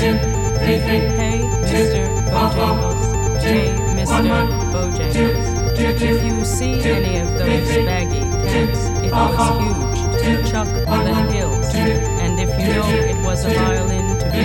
two, 0.00 0.14
three, 0.58 0.78
three, 0.80 1.02
Hey, 1.18 1.40
Mr. 1.68 2.08
Bojangles. 2.32 3.42
Hey, 3.42 3.68
Mr. 3.96 4.48
Bojangles. 4.72 5.58
If 5.78 6.24
you 6.24 6.44
see 6.44 6.80
any 6.80 7.18
of 7.18 7.28
those 7.34 7.68
baggy 7.84 8.20
pants, 8.20 8.80
it 9.04 9.12
was 9.12 9.60
huge. 9.60 10.50
Chuck 10.50 10.68
the 10.68 11.32
Hills. 11.32 11.74
And 11.74 12.40
if 12.40 12.48
you 12.58 12.74
know 12.74 12.88
it 12.88 13.24
was 13.24 13.44
a 13.44 13.50
violin 13.50 14.18
to 14.18 14.24
be, 14.30 14.38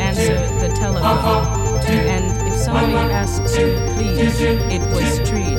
answer 0.00 0.36
the 0.60 0.74
telephone. 0.76 1.57
And 1.90 2.26
if 2.52 2.56
somebody 2.58 2.92
asks 3.12 3.56
you, 3.56 3.74
please, 3.94 4.40
it 4.40 4.82
was 4.92 5.28
trees. 5.28 5.58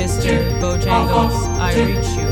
Mr. 0.00 0.40
Bojangles, 0.60 1.34
I 1.60 1.74
reach 1.84 2.08
you. 2.16 2.26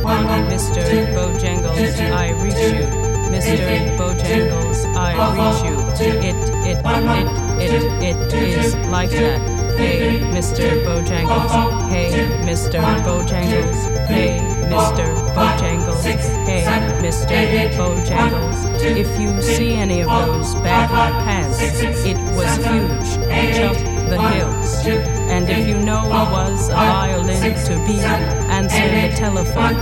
Mr. 0.52 0.82
Bojangles, 1.14 1.98
I 2.12 2.30
reach 2.42 2.54
you. 2.74 2.86
Mr. 3.32 3.96
Bojangles, 3.98 4.84
I 4.96 5.12
reach 5.36 5.60
you. 5.68 5.76
It, 6.06 6.36
it, 6.64 6.78
it, 6.78 7.72
it, 8.02 8.32
it 8.32 8.32
is 8.32 8.74
like 8.88 9.10
that. 9.10 9.40
Hey, 9.76 10.20
Mr. 10.32 10.82
Bojangles. 10.86 11.88
Hey, 11.90 12.10
Mr. 12.46 12.80
Bojangles. 13.04 14.06
Hey, 14.06 14.40
Mr. 14.70 15.04
Bojangles. 15.34 16.02
Hey, 16.46 16.64
Mr. 17.02 17.70
Bojangles. 17.76 18.55
If 18.94 19.20
you 19.20 19.42
see 19.42 19.74
any 19.74 20.02
of 20.02 20.08
those 20.08 20.54
baggy 20.56 20.94
pants, 21.24 21.58
it 21.60 22.16
was 22.36 22.56
huge. 22.56 23.26
Chuck 23.56 23.76
the 24.08 24.18
hills. 24.30 24.86
And 24.86 25.48
if 25.48 25.66
you 25.66 25.78
know 25.78 26.04
it 26.06 26.30
was 26.30 26.68
a 26.68 26.74
violin 26.74 27.40
to 27.66 27.74
be, 27.86 27.98
answer 28.00 28.88
the 28.88 29.16
telephone. 29.16 29.76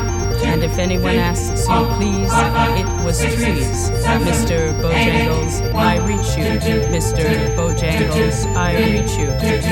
And 0.45 0.63
if 0.65 0.79
anyone 0.79 1.17
asks 1.17 1.69
you, 1.69 1.87
please, 1.97 2.31
it 2.81 3.05
was 3.05 3.19
trees. 3.21 3.91
Mr. 4.25 4.73
Bojangles, 4.81 5.75
I 5.75 5.99
reach 5.99 6.37
you. 6.37 6.59
Mr. 6.91 7.55
Bojangles, 7.57 8.47
I 8.57 8.77
reach 8.77 9.13
you. 9.19 9.29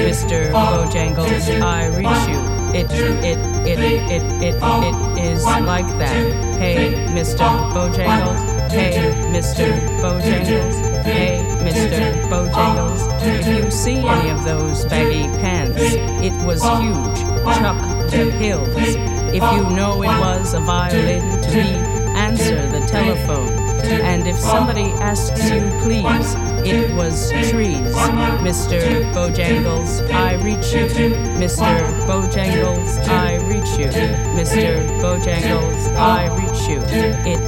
Mr. 0.07 0.53
Bojangles, 0.53 1.61
I 1.61 1.87
reach 1.89 2.29
you. 2.29 2.63
It, 2.73 2.91
it, 2.91 3.39
it, 3.67 3.79
it, 3.79 4.23
it, 4.43 4.55
it 4.63 5.25
is 5.25 5.45
like 5.45 5.87
that. 5.99 6.15
Hey, 6.59 6.95
Mr. 7.11 7.45
Bojangles. 7.73 8.52
Hey, 8.73 9.13
Mr. 9.31 9.69
Bojangles. 10.01 11.03
Hey, 11.03 11.45
Mr. 11.61 12.15
Bojangles. 12.31 13.03
If 13.23 13.47
you 13.47 13.71
see 13.71 13.99
any 13.99 14.31
of 14.31 14.43
those 14.45 14.87
baggy 14.87 15.29
pants, 15.43 15.79
it 15.79 16.33
was 16.47 16.63
huge. 16.63 17.19
Chuck 17.59 17.77
the 18.11 18.31
hills. 18.31 18.69
If 19.35 19.43
you 19.43 19.77
know 19.77 20.03
it 20.03 20.09
was 20.09 20.55
a 20.55 20.61
violin 20.61 21.43
to 21.43 21.51
be, 21.51 21.69
answer 22.17 22.67
the 22.69 22.81
telephone. 22.87 23.53
And 24.01 24.27
if 24.27 24.39
somebody 24.39 24.91
asks 25.03 25.51
you, 25.51 25.61
please, 25.83 26.35
it 26.65 26.95
was 26.95 27.31
trees. 27.51 27.95
Mr. 28.43 28.81
Bojangles, 29.13 30.09
I 30.11 30.35
reach 30.35 30.73
you. 30.73 30.87
Mr. 31.39 31.89
Bojangles, 32.07 32.99
I 33.09 33.37
reach 33.49 33.79
you. 33.79 33.89
Mr. 34.39 34.79
Bojangles, 35.01 35.97
I 35.97 36.27
reach 36.37 36.69
you. 36.69 36.79
It, 36.93 37.15
it, 37.27 37.41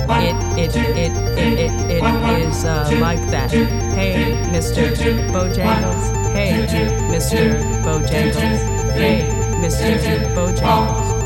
it, 0.59 0.77
it, 0.77 1.12
it, 1.38 1.59
it, 1.59 2.03
it 2.03 2.46
is 2.46 2.64
uh, 2.64 2.90
like 3.00 3.20
that. 3.31 3.50
Hey, 3.50 4.35
Mr. 4.53 4.94
Bojangles. 5.31 6.33
Hey, 6.33 6.66
Mr. 7.11 7.61
Bojangles. 7.85 8.92
Hey, 8.92 9.29
Mr. 9.62 10.35
Bojangles. 10.35 11.24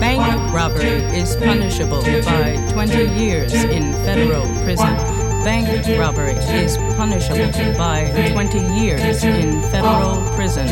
Bank 0.00 0.52
robbery 0.52 0.88
is 1.16 1.36
punishable 1.36 2.02
by 2.02 2.56
20 2.72 3.04
years 3.20 3.54
in 3.54 3.92
federal 4.04 4.42
prison. 4.64 5.09
Bank 5.44 5.86
robbery 5.98 6.34
is 6.34 6.76
punishable 6.98 7.78
by 7.78 8.10
20 8.32 8.58
years 8.78 9.24
in 9.24 9.62
federal 9.70 10.20
prison. 10.36 10.66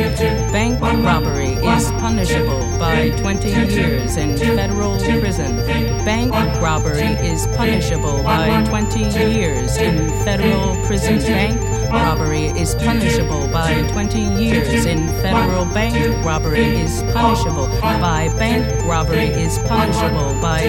Bank 0.52 0.78
robbery 0.80 1.54
is 1.54 1.90
punishable 1.92 2.60
by 2.78 3.08
20 3.20 3.48
years 3.48 4.18
in 4.18 4.36
federal 4.36 4.98
prison. 4.98 5.56
Bank 6.04 6.32
robbery 6.60 7.16
is 7.24 7.46
punishable 7.56 8.22
by 8.22 8.62
20 8.68 9.00
years 9.32 9.78
in 9.78 10.10
federal 10.22 10.76
prison. 10.86 11.18
Bank 11.18 11.90
robbery 11.90 12.46
is 12.60 12.74
punishable 12.74 13.48
by 13.48 13.88
20 13.92 14.20
years 14.20 14.84
in 14.84 15.08
federal 15.22 15.64
bank 15.64 15.96
robbery 16.24 16.60
is 16.60 17.02
punishable 17.14 17.66
by 17.80 18.28
bank 18.38 18.66
robbery 18.84 19.28
is 19.28 19.58
punishable 19.60 20.38
by 20.42 20.60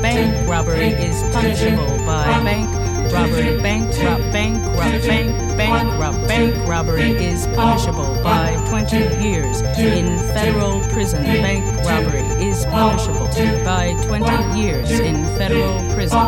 bank 0.00 0.48
robbery 0.48 0.90
is 0.92 1.20
punishable 1.34 1.98
by 2.06 2.26
bank 2.44 2.87
robbery. 3.12 3.60
Bank 3.60 3.86
rob 4.02 4.20
bank 4.32 4.56
rob 4.76 5.02
bank 5.02 5.56
bank 5.56 6.00
rob 6.00 6.14
bank 6.28 6.68
robbery 6.68 7.10
is 7.12 7.46
punishable 7.48 8.14
by 8.22 8.54
20 8.68 8.96
years 9.22 9.60
in 9.78 10.18
federal 10.34 10.80
prison. 10.92 11.22
bank 11.22 11.64
robbery 11.84 12.26
is 12.44 12.64
punishable 12.66 13.28
by 13.64 13.92
20 14.06 14.58
years 14.60 14.90
in 14.90 15.24
federal 15.36 15.78
prison. 15.94 16.18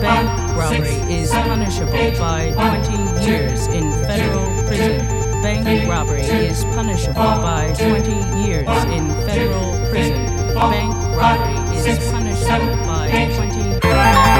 Bank 0.00 0.28
robbery 0.56 0.96
is 1.12 1.30
punishable 1.30 2.10
by 2.18 2.50
20 2.52 3.26
years 3.26 3.66
in 3.68 3.90
federal 4.06 4.46
prison. 4.66 4.98
Bank 5.42 5.88
robbery 5.88 6.22
is 6.22 6.64
punishable 6.76 7.14
by 7.42 7.72
20 7.78 8.46
years 8.46 8.68
in 8.90 9.08
federal 9.26 9.72
prison. 9.90 10.26
bank 10.54 10.94
robbery 11.16 11.78
is 11.78 11.98
punishable 12.10 12.76
by 12.86 13.30
20 13.36 13.60
Thank 13.90 14.39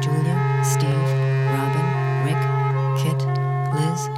Julia, 0.00 0.36
Steve, 0.64 1.08
Robin, 1.52 1.86
Rick, 2.24 2.42
Kit, 2.98 3.20
Liz. 3.74 4.08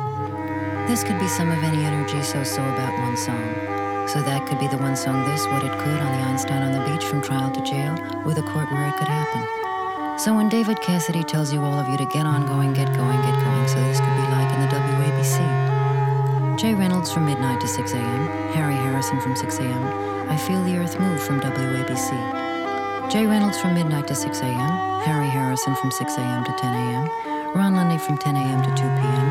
This 0.89 1.05
could 1.05 1.19
be 1.19 1.29
some 1.29 1.51
of 1.51 1.63
any 1.63 1.85
energy 1.85 2.23
so-so 2.23 2.63
about 2.63 2.99
one 3.01 3.17
song. 3.17 3.45
So 4.09 4.23
that 4.23 4.47
could 4.47 4.59
be 4.59 4.69
the 4.69 4.79
one 4.79 4.97
song 4.97 5.29
this, 5.29 5.45
what 5.47 5.65
it 5.65 5.73
could 5.79 6.01
on 6.01 6.13
the 6.13 6.25
Einstein 6.29 6.63
on 6.63 6.73
the 6.73 6.81
beach 6.91 7.05
from 7.05 7.21
trial 7.21 7.51
to 7.51 7.61
jail, 7.63 7.93
with 8.25 8.39
a 8.39 8.43
court 8.43 8.71
where 8.73 8.89
it 8.89 8.97
could 8.97 9.09
happen. 9.09 10.19
So 10.19 10.35
when 10.35 10.49
David 10.49 10.81
Cassidy 10.81 11.23
tells 11.23 11.53
you 11.53 11.63
all 11.63 11.79
of 11.79 11.89
you 11.89 11.97
to 11.99 12.07
get 12.07 12.27
on 12.27 12.47
going, 12.47 12.73
get 12.73 12.89
going, 12.97 13.21
get 13.21 13.45
going, 13.45 13.69
so 13.69 13.77
this 13.85 14.01
could 14.01 14.17
be 14.17 14.29
like 14.33 14.53
in 14.55 14.61
the 14.63 14.69
WABC. 14.69 16.59
Jay 16.59 16.75
Reynolds 16.75 17.13
from 17.13 17.27
midnight 17.27 17.61
to 17.61 17.69
6 17.69 17.93
a.m., 17.93 18.53
Harry 18.53 18.75
Harrison 18.75 19.21
from 19.21 19.37
6 19.37 19.59
a.m., 19.59 20.29
I 20.29 20.37
Feel 20.37 20.65
the 20.65 20.77
Earth 20.77 20.99
Move 20.99 21.23
from 21.23 21.41
WABC. 21.41 22.48
Jay 23.09 23.25
Reynolds 23.27 23.59
from 23.59 23.73
midnight 23.73 24.07
to 24.07 24.15
6 24.15 24.41
a.m., 24.41 25.01
Harry 25.01 25.29
Harrison 25.29 25.75
from 25.77 25.91
6 25.91 26.17
a.m. 26.19 26.45
to 26.45 26.53
10 26.53 26.75
a.m., 26.75 27.09
Ron 27.57 27.75
Lundy 27.75 27.97
from 27.97 28.19
10 28.19 28.37
a.m. 28.37 28.61
to 28.61 28.69
2 28.69 28.77
p.m., 28.77 29.29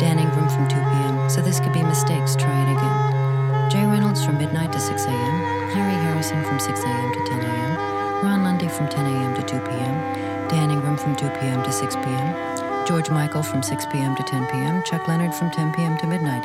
Dan 0.00 0.18
Ingram 0.18 0.48
from 0.48 0.66
2 0.66 0.76
p.m., 0.76 1.28
so 1.28 1.42
this 1.42 1.60
could 1.60 1.74
be 1.74 1.82
mistakes, 1.82 2.34
try 2.36 2.56
it 2.64 2.72
again. 2.72 3.70
Jay 3.70 3.84
Reynolds 3.84 4.24
from 4.24 4.38
midnight 4.38 4.72
to 4.72 4.80
6 4.80 5.04
a.m., 5.04 5.42
Harry 5.76 5.92
Harrison 5.92 6.42
from 6.42 6.58
6 6.58 6.80
a.m. 6.80 7.12
to 7.12 7.24
10 7.28 7.40
a.m., 7.40 8.24
Ron 8.24 8.44
Lundy 8.44 8.66
from 8.66 8.88
10 8.88 9.04
a.m. 9.04 9.34
to 9.34 9.42
2 9.42 9.60
p.m., 9.60 10.48
Dan 10.48 10.70
Ingram 10.70 10.96
from 10.96 11.14
2 11.14 11.28
p.m. 11.28 11.62
to 11.64 11.70
6 11.70 11.96
p.m., 11.96 12.86
George 12.86 13.10
Michael 13.10 13.42
from 13.42 13.62
6 13.62 13.84
p.m. 13.92 14.16
to 14.16 14.22
10 14.22 14.46
p.m., 14.46 14.82
Chuck 14.84 15.06
Leonard 15.06 15.34
from 15.34 15.50
10 15.50 15.74
p.m. 15.74 15.98
to 15.98 16.06
midnight, 16.06 16.44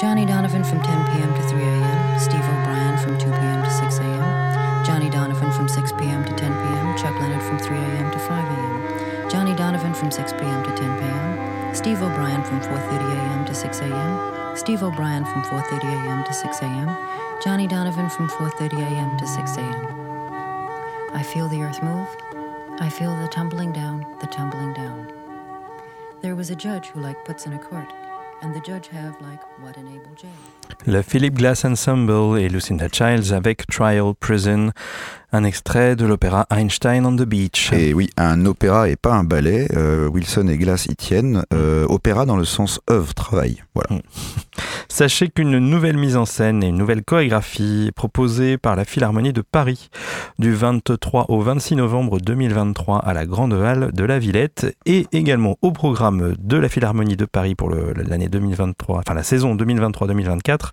Johnny 0.00 0.24
Donovan 0.24 0.62
from 0.62 0.80
10 0.80 1.06
p.m. 1.06 1.34
to 1.34 1.48
3 1.48 1.60
a.m., 1.60 2.20
Steve 2.20 2.38
O'Brien 2.38 2.98
from 2.98 3.18
2 3.18 3.26
p.m. 3.26 3.64
to 3.64 3.70
6 3.70 3.98
a.m., 3.98 4.63
Johnny 4.84 5.08
Donovan 5.08 5.50
from 5.52 5.66
6 5.66 5.92
p.m. 5.92 6.22
to 6.26 6.32
10 6.34 6.38
p.m., 6.38 6.98
Chuck 6.98 7.18
Leonard 7.18 7.42
from 7.42 7.58
3 7.58 7.74
a.m. 7.74 8.12
to 8.12 8.18
5 8.18 8.30
a.m., 8.30 9.30
Johnny 9.30 9.54
Donovan 9.54 9.94
from 9.94 10.10
6 10.10 10.32
p.m. 10.34 10.62
to 10.62 10.76
10 10.76 10.98
p.m., 11.00 11.74
Steve 11.74 12.02
O'Brien 12.02 12.44
from 12.44 12.60
4:30 12.60 13.16
a.m. 13.16 13.46
to 13.46 13.54
6 13.54 13.80
a.m., 13.80 14.56
Steve 14.56 14.82
O'Brien 14.82 15.24
from 15.24 15.42
4:30 15.42 15.84
a.m. 15.84 16.24
to 16.24 16.32
6 16.34 16.58
a.m., 16.60 16.96
Johnny 17.42 17.66
Donovan 17.66 18.10
from 18.10 18.28
4:30 18.28 18.82
a.m. 18.82 19.16
to 19.16 19.26
6 19.26 19.56
a.m. 19.56 21.14
I 21.14 21.22
feel 21.22 21.48
the 21.48 21.62
earth 21.62 21.82
move. 21.82 22.08
I 22.78 22.90
feel 22.90 23.16
the 23.16 23.28
tumbling 23.28 23.72
down, 23.72 24.04
the 24.20 24.26
tumbling 24.26 24.74
down. 24.74 25.10
There 26.20 26.36
was 26.36 26.50
a 26.50 26.54
judge 26.56 26.88
who 26.88 27.00
like 27.00 27.24
puts 27.24 27.46
in 27.46 27.54
a 27.54 27.58
court, 27.58 27.90
and 28.42 28.54
the 28.54 28.60
judge 28.60 28.88
have 28.88 29.18
like 29.22 29.42
what 29.60 29.78
enable 29.78 30.14
jail. 30.14 30.30
Le 30.86 31.00
Philip 31.00 31.34
Glass 31.34 31.64
Ensemble 31.64 32.38
et 32.38 32.50
Lucinda 32.50 32.88
Childs 32.92 33.32
avec 33.32 33.66
Trial 33.68 34.12
Prison, 34.20 34.70
un 35.34 35.42
extrait 35.42 35.96
de 35.96 36.06
l'opéra 36.06 36.46
Einstein 36.48 37.04
on 37.04 37.16
the 37.16 37.22
Beach. 37.22 37.72
Et 37.72 37.92
oui, 37.92 38.08
un 38.16 38.46
opéra 38.46 38.88
et 38.88 38.94
pas 38.94 39.14
un 39.14 39.24
ballet. 39.24 39.66
euh, 39.76 40.06
Wilson 40.08 40.46
et 40.46 40.56
Glass 40.56 40.86
y 40.86 40.94
tiennent. 40.94 41.42
Euh, 41.52 41.86
opéra 41.88 42.24
dans 42.24 42.36
le 42.36 42.44
sens 42.44 42.80
œuvre, 42.88 43.14
travail. 43.14 43.64
Voilà. 43.74 44.00
Sachez 44.88 45.28
qu'une 45.28 45.58
nouvelle 45.58 45.96
mise 45.96 46.16
en 46.16 46.24
scène 46.24 46.62
et 46.62 46.68
une 46.68 46.76
nouvelle 46.76 47.02
chorégraphie 47.02 47.86
est 47.88 47.92
proposée 47.92 48.58
par 48.58 48.76
la 48.76 48.84
Philharmonie 48.84 49.32
de 49.32 49.40
Paris 49.40 49.90
du 50.38 50.54
23 50.54 51.26
au 51.30 51.40
26 51.40 51.76
novembre 51.76 52.20
2023 52.20 52.98
à 52.98 53.12
la 53.12 53.26
Grande 53.26 53.54
Halle 53.54 53.90
de 53.92 54.04
la 54.04 54.20
Villette 54.20 54.76
et 54.86 55.08
également 55.10 55.56
au 55.62 55.72
programme 55.72 56.34
de 56.38 56.56
la 56.56 56.68
Philharmonie 56.68 57.16
de 57.16 57.24
Paris 57.24 57.56
pour 57.56 57.70
l'année 57.70 58.28
2023, 58.28 58.98
enfin 59.00 59.14
la 59.14 59.24
saison 59.24 59.56
2023-2024, 59.56 60.70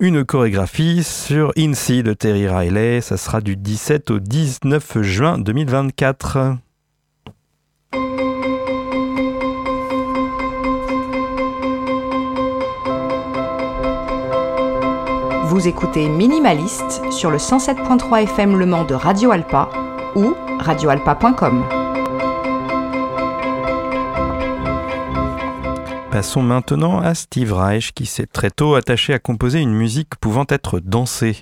une 0.00 0.24
chorégraphie 0.24 1.04
sur 1.04 1.52
INSEE 1.58 2.02
de 2.02 2.14
Terry 2.14 2.48
Riley. 2.48 3.02
Ça 3.02 3.18
sera 3.18 3.42
du 3.42 3.56
17 3.56 3.89
au 3.90 4.20
19 4.20 5.02
juin 5.02 5.38
2024. 5.38 6.56
Vous 15.46 15.66
écoutez 15.66 16.08
Minimaliste 16.08 17.02
sur 17.10 17.32
le 17.32 17.38
107.3 17.38 18.22
FM 18.22 18.56
Le 18.56 18.66
Mans 18.66 18.84
de 18.84 18.94
Radio 18.94 19.32
Alpa 19.32 19.68
ou 20.14 20.34
radioalpa.com. 20.60 21.64
Passons 26.12 26.42
maintenant 26.42 27.00
à 27.00 27.14
Steve 27.14 27.52
Reich 27.52 27.90
qui 27.92 28.06
s'est 28.06 28.26
très 28.26 28.50
tôt 28.50 28.76
attaché 28.76 29.14
à 29.14 29.18
composer 29.18 29.58
une 29.58 29.74
musique 29.74 30.14
pouvant 30.20 30.46
être 30.48 30.78
dansée. 30.78 31.38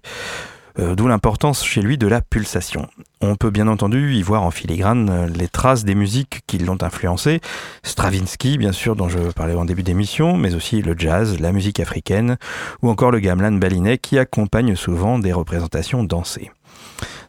Euh, 0.79 0.95
D'où 0.95 1.09
l'importance 1.09 1.64
chez 1.64 1.83
lui 1.83 1.99
de 1.99 2.07
la 2.07 2.20
pulsation. 2.20 2.89
On 3.20 3.35
peut 3.35 3.51
bien 3.51 3.66
entendu 3.66 4.14
y 4.14 4.22
voir 4.22 4.43
en 4.43 4.51
filigrane 4.51 5.11
euh, 5.11 5.26
les 5.26 5.49
traces 5.49 5.85
des 5.85 5.97
musiques 5.97 6.43
qui 6.47 6.59
l'ont 6.59 6.79
influencé. 6.83 7.41
Stravinsky, 7.83 8.59
bien 8.59 8.72
sûr, 8.72 8.95
dont 8.95 9.09
je 9.09 9.18
parlais 9.33 9.55
en 9.55 9.64
début 9.64 9.83
d'émission, 9.83 10.37
mais 10.37 10.55
aussi 10.55 10.83
le 10.83 10.95
jazz, 10.97 11.41
la 11.41 11.53
musique 11.53 11.81
africaine, 11.81 12.37
ou 12.83 12.91
encore 12.91 13.11
le 13.11 13.18
gamelan 13.18 13.53
balinais 13.53 13.99
qui 13.99 14.18
accompagne 14.18 14.76
souvent 14.76 15.18
des 15.18 15.33
représentations 15.33 16.05
dansées. 16.05 16.53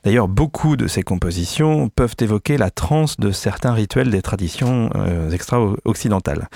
D'ailleurs, 0.04 0.28
beaucoup 0.28 0.78
de 0.78 0.88
ces 0.88 1.02
compositions 1.02 1.90
peuvent 1.90 2.16
évoquer 2.20 2.58
la 2.58 2.70
transe 2.70 3.18
de 3.18 3.32
certains 3.32 3.74
rituels 3.74 4.12
des 4.12 4.22
traditions 4.22 4.90
euh, 4.96 5.32
extra-occidentales. 5.32 6.48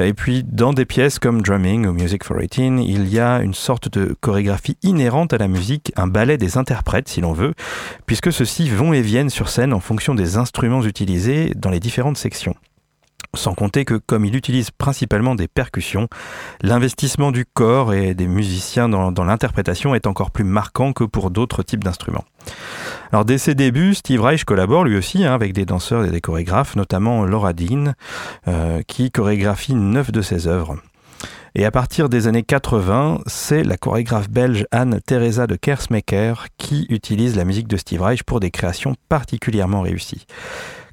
Et 0.00 0.14
puis, 0.14 0.44
dans 0.44 0.72
des 0.72 0.84
pièces 0.84 1.18
comme 1.18 1.42
Drumming 1.42 1.86
ou 1.86 1.92
Music 1.92 2.22
for 2.22 2.38
18, 2.38 2.84
il 2.86 3.08
y 3.08 3.18
a 3.18 3.40
une 3.42 3.54
sorte 3.54 3.88
de 3.88 4.14
chorégraphie 4.20 4.76
inhérente 4.82 5.32
à 5.32 5.38
la 5.38 5.48
musique, 5.48 5.92
un 5.96 6.06
ballet 6.06 6.38
des 6.38 6.56
interprètes, 6.56 7.08
si 7.08 7.20
l'on 7.20 7.32
veut, 7.32 7.52
puisque 8.06 8.32
ceux-ci 8.32 8.70
vont 8.70 8.92
et 8.92 9.02
viennent 9.02 9.28
sur 9.28 9.48
scène 9.48 9.72
en 9.72 9.80
fonction 9.80 10.14
des 10.14 10.36
instruments 10.36 10.84
utilisés 10.84 11.52
dans 11.56 11.70
les 11.70 11.80
différentes 11.80 12.16
sections. 12.16 12.54
Sans 13.34 13.54
compter 13.54 13.84
que, 13.84 13.94
comme 13.94 14.24
il 14.24 14.36
utilise 14.36 14.70
principalement 14.70 15.34
des 15.34 15.48
percussions, 15.48 16.06
l'investissement 16.62 17.32
du 17.32 17.44
corps 17.44 17.92
et 17.92 18.14
des 18.14 18.28
musiciens 18.28 18.88
dans, 18.88 19.10
dans 19.10 19.24
l'interprétation 19.24 19.96
est 19.96 20.06
encore 20.06 20.30
plus 20.30 20.44
marquant 20.44 20.92
que 20.92 21.04
pour 21.04 21.32
d'autres 21.32 21.64
types 21.64 21.82
d'instruments. 21.82 22.24
Alors, 23.12 23.24
dès 23.24 23.38
ses 23.38 23.54
débuts, 23.54 23.94
Steve 23.94 24.20
Reich 24.20 24.44
collabore 24.44 24.84
lui 24.84 24.96
aussi 24.96 25.24
hein, 25.24 25.34
avec 25.34 25.52
des 25.52 25.64
danseurs 25.64 26.04
et 26.04 26.10
des 26.10 26.20
chorégraphes, 26.20 26.76
notamment 26.76 27.24
Laura 27.24 27.52
Dean, 27.52 27.94
euh, 28.46 28.82
qui 28.86 29.10
chorégraphie 29.10 29.74
neuf 29.74 30.12
de 30.12 30.20
ses 30.20 30.46
œuvres. 30.46 30.76
Et 31.54 31.64
à 31.64 31.70
partir 31.70 32.08
des 32.08 32.26
années 32.26 32.42
80, 32.42 33.20
c'est 33.26 33.64
la 33.64 33.76
chorégraphe 33.76 34.28
belge 34.28 34.66
Anne-Theresa 34.70 35.46
de 35.46 35.56
Kersmaker 35.56 36.46
qui 36.58 36.86
utilise 36.90 37.36
la 37.36 37.44
musique 37.44 37.68
de 37.68 37.76
Steve 37.76 38.02
Reich 38.02 38.22
pour 38.22 38.40
des 38.40 38.50
créations 38.50 38.94
particulièrement 39.08 39.80
réussies. 39.80 40.26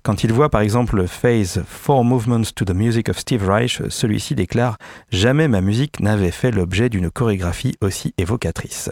Quand 0.06 0.24
il 0.24 0.32
voit 0.32 0.50
par 0.50 0.62
exemple 0.62 0.98
le 0.98 1.08
Phase 1.08 1.64
Four 1.68 2.06
Movements 2.06 2.52
to 2.56 2.64
the 2.64 2.76
Music 2.76 3.10
of 3.10 3.18
Steve 3.18 3.50
Reich, 3.50 3.82
celui-ci 3.90 4.36
déclare 4.36 4.78
Jamais 5.10 5.48
ma 5.48 5.62
musique 5.62 6.00
n'avait 6.00 6.30
fait 6.30 6.52
l'objet 6.52 6.90
d'une 6.90 7.10
chorégraphie 7.10 7.74
aussi 7.82 8.14
évocatrice. 8.20 8.92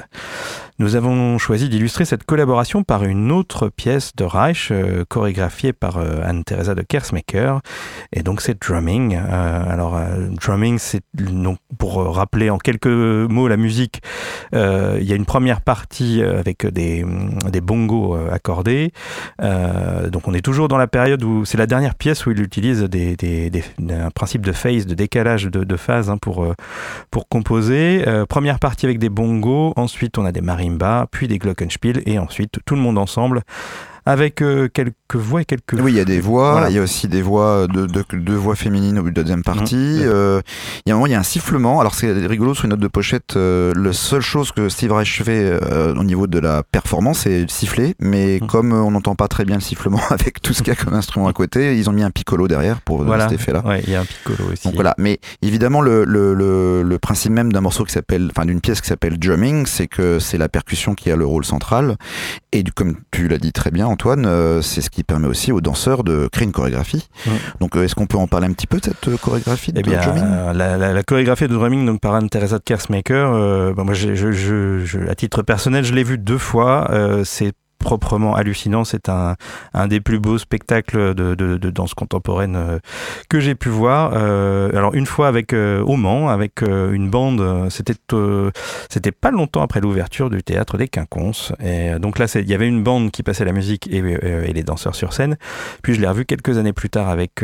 Nous 0.79 0.95
avons 0.95 1.37
choisi 1.37 1.69
d'illustrer 1.69 2.03
cette 2.03 2.23
collaboration 2.23 2.83
par 2.83 3.03
une 3.03 3.31
autre 3.31 3.69
pièce 3.69 4.15
de 4.15 4.23
Reich, 4.23 4.69
euh, 4.71 5.05
chorégraphiée 5.07 5.71
par 5.71 5.97
euh, 5.97 6.21
Anne-Theresa 6.23 6.73
de 6.73 6.81
Kersmaker, 6.81 7.61
et 8.11 8.23
donc 8.23 8.41
c'est 8.41 8.59
Drumming. 8.59 9.15
Euh, 9.15 9.63
alors, 9.71 9.99
Drumming, 10.41 10.79
c'est 10.79 11.03
pour 11.77 12.03
rappeler 12.15 12.49
en 12.49 12.57
quelques 12.57 12.87
mots 12.87 13.47
la 13.47 13.57
musique, 13.57 14.01
il 14.51 15.03
y 15.03 15.13
a 15.13 15.15
une 15.15 15.25
première 15.25 15.61
partie 15.61 16.23
avec 16.23 16.65
des, 16.65 17.05
des 17.51 17.61
bongos 17.61 18.15
accordés. 18.31 18.91
donc, 19.39 20.27
on 20.27 20.33
est 20.33 20.41
toujours 20.41 20.67
dans 20.67 20.77
la 20.77 20.87
période 20.87 21.02
où 21.23 21.45
c'est 21.45 21.57
la 21.57 21.67
dernière 21.67 21.95
pièce 21.95 22.25
où 22.25 22.31
il 22.31 22.41
utilise 22.41 22.83
des, 22.83 23.15
des, 23.15 23.63
un 23.89 24.11
principe 24.11 24.45
de 24.45 24.51
phase, 24.51 24.85
de 24.85 24.95
décalage 24.95 25.45
de, 25.45 25.63
de 25.63 25.75
phase 25.77 26.09
hein, 26.09 26.17
pour, 26.17 26.53
pour 27.11 27.27
composer. 27.27 28.05
première 28.29 28.59
partie 28.59 28.85
avec 28.85 28.99
des 28.99 29.09
bongos, 29.09 29.73
ensuite 29.75 30.17
on 30.17 30.25
a 30.25 30.31
des 30.31 30.41
marines 30.41 30.77
puis 31.11 31.27
des 31.27 31.37
glockenspiel, 31.37 32.01
et 32.05 32.19
ensuite 32.19 32.59
tout 32.65 32.75
le 32.75 32.81
monde 32.81 32.97
ensemble 32.97 33.43
avec 34.05 34.41
euh, 34.41 34.67
quelques 34.67 34.93
voix 35.15 35.41
et 35.41 35.45
quelques. 35.45 35.73
Oui, 35.73 35.93
il 35.93 35.97
y 35.97 35.99
a 35.99 36.05
des 36.05 36.19
voix, 36.19 36.65
il 36.69 36.75
y 36.75 36.79
a 36.79 36.81
aussi 36.81 37.07
des 37.07 37.21
voix, 37.21 37.67
de, 37.67 37.85
de, 37.85 38.33
voix 38.33 38.55
féminines 38.55 38.99
au 38.99 39.09
deuxième 39.09 39.39
mmh. 39.39 39.43
partie. 39.43 39.99
Euh, 40.01 40.41
il 40.85 40.89
y 40.89 40.91
a 40.91 40.95
un 40.95 40.97
moment, 40.97 41.07
il 41.07 41.11
y 41.11 41.15
a 41.15 41.19
un 41.19 41.23
sifflement. 41.23 41.79
Alors 41.79 41.95
c'est 41.95 42.11
rigolo 42.11 42.53
sur 42.53 42.65
une 42.65 42.71
note 42.71 42.79
de 42.79 42.87
pochette. 42.87 43.35
Euh, 43.37 43.73
la 43.75 43.93
seule 43.93 44.21
chose 44.21 44.51
que 44.51 44.69
Steve 44.69 44.91
Reich 44.91 45.23
fait 45.23 45.59
au 45.95 46.03
niveau 46.03 46.27
de 46.27 46.39
la 46.39 46.63
performance, 46.63 47.19
c'est 47.19 47.49
siffler. 47.49 47.95
Mais 47.99 48.39
mmh. 48.41 48.47
comme 48.47 48.73
on 48.73 48.91
n'entend 48.91 49.15
pas 49.15 49.27
très 49.27 49.45
bien 49.45 49.55
le 49.55 49.61
sifflement 49.61 50.01
avec 50.09 50.41
tout 50.41 50.53
ce 50.53 50.63
qu'il 50.63 50.73
y 50.73 50.77
a 50.77 50.83
comme 50.83 50.93
instrument 50.93 51.27
à 51.27 51.33
côté, 51.33 51.77
ils 51.77 51.89
ont 51.89 51.93
mis 51.93 52.03
un 52.03 52.11
piccolo 52.11 52.47
derrière 52.47 52.81
pour 52.81 53.03
voilà. 53.03 53.29
cet 53.29 53.39
effet-là. 53.39 53.65
Ouais, 53.65 53.81
il 53.85 53.93
y 53.93 53.95
a 53.95 54.01
un 54.01 54.05
piccolo 54.05 54.51
aussi. 54.51 54.67
Donc 54.67 54.75
voilà. 54.75 54.95
Mais 54.97 55.19
évidemment, 55.41 55.81
le, 55.81 56.03
le, 56.03 56.33
le, 56.33 56.83
le 56.83 56.99
principe 56.99 57.31
même 57.31 57.53
d'un 57.53 57.61
morceau 57.61 57.85
qui 57.85 57.93
s'appelle, 57.93 58.29
enfin 58.31 58.45
d'une 58.45 58.61
pièce 58.61 58.81
qui 58.81 58.87
s'appelle 58.87 59.17
drumming, 59.17 59.65
c'est 59.65 59.87
que 59.87 60.19
c'est 60.19 60.37
la 60.37 60.49
percussion 60.49 60.93
qui 60.93 61.09
a 61.11 61.15
le 61.15 61.25
rôle 61.25 61.45
central. 61.45 61.95
Et 62.51 62.63
comme 62.63 62.95
tu 63.11 63.27
l'as 63.27 63.37
dit 63.37 63.51
très 63.51 63.71
bien, 63.71 63.87
Antoine, 63.93 64.25
euh, 64.25 64.61
c'est 64.63 64.81
ce 64.81 64.89
qui 64.89 65.03
permet 65.03 65.27
aussi 65.27 65.51
aux 65.51 65.61
danseurs 65.61 66.03
de 66.03 66.27
créer 66.31 66.45
une 66.45 66.51
chorégraphie. 66.51 67.07
Donc, 67.59 67.75
euh, 67.75 67.83
est-ce 67.83 67.93
qu'on 67.93 68.07
peut 68.07 68.17
en 68.17 68.27
parler 68.27 68.47
un 68.47 68.53
petit 68.53 68.65
peu 68.65 68.79
de 68.79 68.85
cette 68.85 69.07
euh, 69.07 69.17
chorégraphie 69.17 69.71
de 69.71 69.79
eh 69.79 69.83
bien, 69.83 70.01
la, 70.51 71.03
chorégraphie 71.03 71.47
de 71.47 71.53
drumming 71.53 71.85
donc, 71.85 72.01
par 72.01 72.15
Anne-Theresa 72.15 72.57
de 72.57 72.63
Kersmaker, 72.63 73.73
bah, 73.75 73.83
moi, 73.83 73.93
je, 73.93 75.09
à 75.09 75.15
titre 75.15 75.43
personnel, 75.43 75.85
je 75.85 75.93
l'ai 75.93 76.03
vu 76.03 76.17
deux 76.17 76.39
fois. 76.39 76.89
c'est 77.23 77.53
proprement 77.83 78.35
hallucinant. 78.35 78.83
C'est 78.83 79.09
un, 79.09 79.35
un 79.73 79.87
des 79.87 79.99
plus 79.99 80.19
beaux 80.19 80.37
spectacles 80.37 81.13
de, 81.13 81.35
de, 81.35 81.57
de 81.57 81.69
danse 81.69 81.93
contemporaine 81.93 82.55
euh, 82.55 82.79
que 83.29 83.39
j'ai 83.39 83.55
pu 83.55 83.69
voir. 83.69 84.13
Euh, 84.15 84.69
alors 84.75 84.93
une 84.93 85.05
fois 85.05 85.27
avec 85.27 85.53
euh, 85.53 85.81
au 85.81 85.95
Mans, 85.95 86.29
avec 86.29 86.61
une 86.61 87.09
bande, 87.09 87.69
c'était 87.69 87.93
c'était 88.89 89.11
pas 89.11 89.31
longtemps 89.31 89.61
après 89.61 89.81
l'ouverture 89.81 90.29
du 90.29 90.41
théâtre 90.43 90.77
des 90.77 90.87
Quinconces. 90.87 91.51
Et 91.63 91.99
donc 91.99 92.19
là, 92.19 92.25
il 92.35 92.49
y 92.49 92.53
avait 92.53 92.67
une 92.67 92.83
bande 92.83 93.11
qui 93.11 93.23
passait 93.23 93.45
la 93.45 93.51
musique 93.51 93.87
et, 93.87 93.97
et, 93.97 94.53
les 94.53 94.63
danseurs 94.63 94.95
sur 94.95 95.13
scène. 95.13 95.37
Puis 95.81 95.93
je 95.93 96.01
l'ai 96.01 96.07
revu 96.07 96.25
quelques 96.25 96.57
années 96.57 96.73
plus 96.73 96.89
tard 96.89 97.09
avec 97.09 97.43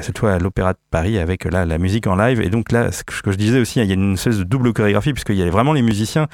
cette 0.00 0.18
fois 0.18 0.32
à 0.32 0.38
l'Opéra 0.38 0.72
de 0.72 0.78
Paris 0.90 1.18
avec 1.18 1.44
là 1.44 1.64
la 1.64 1.78
musique 1.78 2.06
en 2.06 2.16
live. 2.16 2.40
Et 2.40 2.50
donc 2.50 2.72
là, 2.72 2.90
ce 2.92 3.02
que 3.04 3.30
je 3.30 3.36
disais 3.36 3.60
aussi, 3.60 3.80
il 3.80 3.86
y 3.86 3.90
a 3.90 3.94
une 3.94 4.14
espèce 4.14 4.38
de 4.38 4.44
double 4.44 4.72
chorégraphie 4.72 5.12
puisqu'il 5.12 5.36
y 5.36 5.42
a 5.42 5.50
vraiment 5.50 5.72
les 5.72 5.82
musiciens 5.82 6.26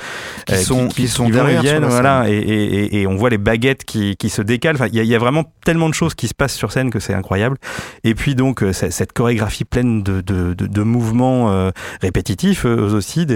qui 0.47 0.57
sont 0.57 0.89
qui, 0.89 1.09
sont 1.09 1.29
derrière, 1.29 1.63
viennent, 1.63 1.85
voilà, 1.85 2.25
et, 2.29 2.37
et, 2.37 3.01
et 3.01 3.07
on 3.07 3.17
voit 3.17 3.26
les 3.29 3.39
baguettes 3.39 3.85
qui, 3.85 4.17
qui 4.17 4.29
se 4.29 4.43
décalent. 4.43 4.77
il 4.93 5.05
y, 5.05 5.15
a 5.15 5.19
vraiment 5.19 5.45
tellement 5.65 5.89
de 5.89 5.95
choses 5.95 6.15
qui 6.15 6.29
se 6.29 6.35
passent 6.35 6.55
sur 6.55 6.73
scène 6.73 6.91
que 6.91 7.01
c'est 7.01 7.15
incroyable. 7.15 7.57
Et 8.05 8.15
puis 8.15 8.35
donc 8.35 8.63
euh, 8.63 8.73
cette 8.73 9.13
chorégraphie 9.13 9.65
pleine 9.65 10.03
de, 10.03 10.21
de, 10.21 10.55
de, 10.55 10.83
mouvements 10.83 11.51
euh, 11.51 11.71
répétitifs 12.01 12.67
eux 12.67 12.95
aussi, 12.95 13.27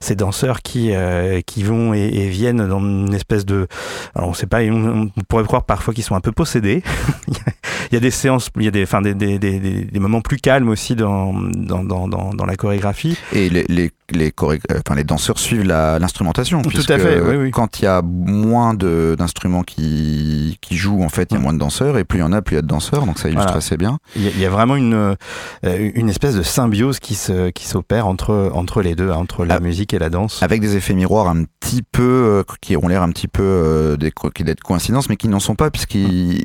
ces 0.00 0.14
danseurs 0.14 0.62
qui 0.62 0.94
euh, 0.94 1.40
qui 1.46 1.62
vont 1.62 1.94
et, 1.94 2.28
viennent 2.28 2.66
dans 2.66 2.80
une 2.80 3.14
espèce 3.14 3.44
de, 3.44 3.66
alors 4.14 4.30
on 4.30 4.34
sait 4.34 4.46
pas, 4.46 4.62
on, 4.62 5.08
pourrait 5.28 5.44
croire 5.44 5.64
parfois 5.64 5.94
qu'ils 5.94 6.04
sont 6.04 6.14
un 6.14 6.20
peu 6.20 6.32
possédés. 6.32 6.82
il 7.28 7.94
y 7.94 7.96
a 7.96 8.00
des 8.00 8.10
séances, 8.10 8.50
il 8.56 8.64
y 8.64 8.68
a 8.68 8.70
des, 8.70 8.82
enfin 8.82 9.02
des, 9.02 9.14
des, 9.14 9.38
des 9.38 10.00
moments 10.00 10.20
plus 10.20 10.38
calmes 10.38 10.68
aussi 10.68 10.94
dans 10.94 11.32
dans, 11.32 11.84
dans, 11.84 12.08
dans, 12.08 12.46
la 12.46 12.56
chorégraphie. 12.56 13.18
Et 13.32 13.50
les, 13.50 13.64
les 13.68 13.90
les, 14.10 14.32
enfin, 14.40 14.94
les 14.96 15.04
danseurs 15.04 15.38
suivent 15.38 15.64
l'instrumentation. 15.64 16.62
Tout 16.62 16.80
à 16.88 16.98
fait, 16.98 17.20
oui, 17.20 17.36
oui. 17.36 17.50
Quand 17.50 17.80
il 17.80 17.84
y 17.84 17.88
a 17.88 18.02
moins 18.02 18.74
d'instruments 18.74 19.62
qui, 19.62 20.58
qui 20.60 20.76
jouent, 20.76 21.02
en 21.02 21.08
fait, 21.08 21.28
il 21.30 21.34
y 21.34 21.36
a 21.36 21.40
moins 21.40 21.52
de 21.52 21.58
danseurs, 21.58 21.98
et 21.98 22.04
plus 22.04 22.18
il 22.18 22.22
y 22.22 22.24
en 22.24 22.32
a, 22.32 22.42
plus 22.42 22.54
il 22.54 22.56
y 22.56 22.58
a 22.58 22.62
de 22.62 22.66
danseurs, 22.66 23.06
donc 23.06 23.18
ça 23.18 23.28
illustre 23.28 23.56
assez 23.56 23.76
bien. 23.76 23.98
Il 24.16 24.38
y, 24.38 24.46
a 24.46 24.50
vraiment 24.50 24.76
une, 24.76 24.94
euh, 24.94 25.90
une 25.94 26.08
espèce 26.08 26.34
de 26.34 26.42
symbiose 26.42 27.00
qui 27.00 27.14
s'opère 27.14 28.04
qui 28.04 28.08
entre, 28.08 28.50
entre 28.54 28.82
les 28.82 28.94
deux, 28.94 29.10
entre 29.10 29.44
la 29.44 29.56
ah, 29.56 29.60
musique 29.60 29.92
et 29.92 29.98
la 29.98 30.10
danse. 30.10 30.42
Avec 30.42 30.60
des 30.60 30.76
effets 30.76 30.94
miroirs 30.94 31.28
un 31.28 31.44
petit 31.44 31.82
peu, 31.82 32.02
euh, 32.02 32.42
qui 32.60 32.76
ont 32.76 32.88
l'air 32.88 33.02
un 33.02 33.10
petit 33.10 33.28
peu 33.28 33.42
euh, 33.42 33.96
d'être 33.96 34.62
coïncidences, 34.62 35.08
mais 35.08 35.16
qui 35.16 35.28
n'en 35.28 35.40
sont 35.40 35.54
pas, 35.54 35.70
puisque 35.70 35.98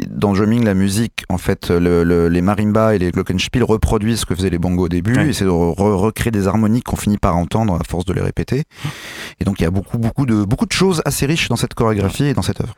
dans 0.09 0.33
Drumming, 0.33 0.63
la 0.65 0.73
musique, 0.73 1.23
en 1.29 1.37
fait, 1.37 1.69
le, 1.69 2.03
les 2.27 2.41
marimbas 2.41 2.95
et 2.95 2.99
les 2.99 3.11
glockenspiel 3.11 3.63
reproduisent 3.63 4.21
ce 4.21 4.25
que 4.25 4.35
faisaient 4.35 4.49
les 4.49 4.59
bongos 4.59 4.85
au 4.85 4.89
début, 4.89 5.29
et 5.29 5.33
c'est 5.33 5.45
de 5.45 5.49
recréer 5.49 6.31
des 6.31 6.47
harmoniques 6.47 6.85
qu'on 6.85 6.97
finit 6.97 7.17
par 7.17 7.37
entendre 7.37 7.52
à 7.61 7.83
force 7.87 8.05
de 8.05 8.13
les 8.13 8.21
répéter. 8.21 8.63
Et 9.39 9.45
donc 9.45 9.59
il 9.59 9.63
y 9.63 9.65
a 9.65 9.71
beaucoup, 9.71 9.97
beaucoup 9.97 10.25
de, 10.25 10.43
beaucoup 10.43 10.65
de 10.65 10.71
choses 10.71 11.01
assez 11.05 11.25
riches 11.25 11.49
dans 11.49 11.55
cette 11.55 11.73
chorégraphie 11.73 12.25
et 12.25 12.33
dans 12.33 12.41
cette 12.41 12.61
œuvre. 12.61 12.73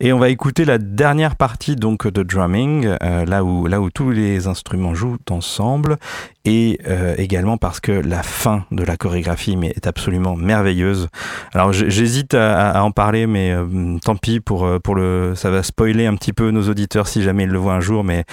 Et 0.00 0.12
on 0.12 0.18
va 0.18 0.28
écouter 0.28 0.64
la 0.64 0.78
dernière 0.78 1.36
partie 1.36 1.76
donc 1.76 2.06
de 2.06 2.22
drumming, 2.22 2.96
euh, 3.02 3.24
là, 3.24 3.44
où, 3.44 3.66
là 3.66 3.80
où 3.80 3.90
tous 3.90 4.10
les 4.10 4.46
instruments 4.46 4.94
jouent 4.94 5.18
ensemble, 5.30 5.96
et 6.44 6.78
euh, 6.86 7.14
également 7.18 7.56
parce 7.56 7.80
que 7.80 7.92
la 7.92 8.22
fin 8.22 8.64
de 8.70 8.82
la 8.82 8.96
chorégraphie 8.96 9.56
mais, 9.56 9.68
est 9.68 9.86
absolument 9.86 10.36
merveilleuse. 10.36 11.08
Alors 11.52 11.72
j'hésite 11.72 12.34
à, 12.34 12.82
en 12.82 12.90
parler, 12.90 13.26
mais 13.26 13.52
euh, 13.52 13.98
tant 14.04 14.16
pis 14.16 14.40
pour, 14.40 14.68
pour 14.82 14.94
le, 14.94 15.34
ça 15.34 15.50
va 15.50 15.62
spoiler 15.62 16.06
un 16.06 16.14
petit 16.16 16.32
peu 16.32 16.50
nos 16.50 16.68
auditeurs 16.68 17.08
si 17.08 17.22
jamais 17.22 17.44
ils 17.44 17.50
le 17.50 17.58
voient 17.58 17.74
un 17.74 17.80
jour, 17.80 18.04
mais 18.04 18.24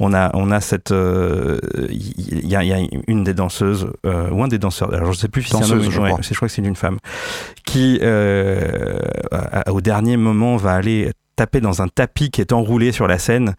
on 0.00 0.14
a, 0.14 0.30
on 0.34 0.50
a 0.50 0.60
cette, 0.60 0.92
il 0.92 2.48
y, 2.48 2.56
a, 2.56 2.64
y, 2.64 2.72
a, 2.72 2.78
une 3.08 3.24
des 3.24 3.34
danseuses 3.34 3.88
ou 4.04 4.42
un 4.42 4.48
des 4.48 4.58
danseurs, 4.58 4.92
alors 4.94 5.12
je 5.12 5.18
sais 5.18 5.28
plus 5.28 5.42
si 5.42 5.50
je, 5.50 5.56
crois. 5.56 6.18
je 6.20 6.34
crois 6.34 6.48
que 6.48 6.54
c'est 6.54 6.62
une 6.62 6.76
femme, 6.76 6.98
qui 7.64 7.98
euh, 8.02 8.98
au 9.68 9.80
dernier 9.80 10.16
moment 10.16 10.56
va 10.56 10.72
aller 10.72 11.10
taper 11.36 11.60
dans 11.60 11.82
un 11.82 11.88
tapis 11.88 12.30
qui 12.30 12.40
est 12.40 12.52
enroulé 12.52 12.92
sur 12.92 13.06
la 13.06 13.18
scène. 13.18 13.54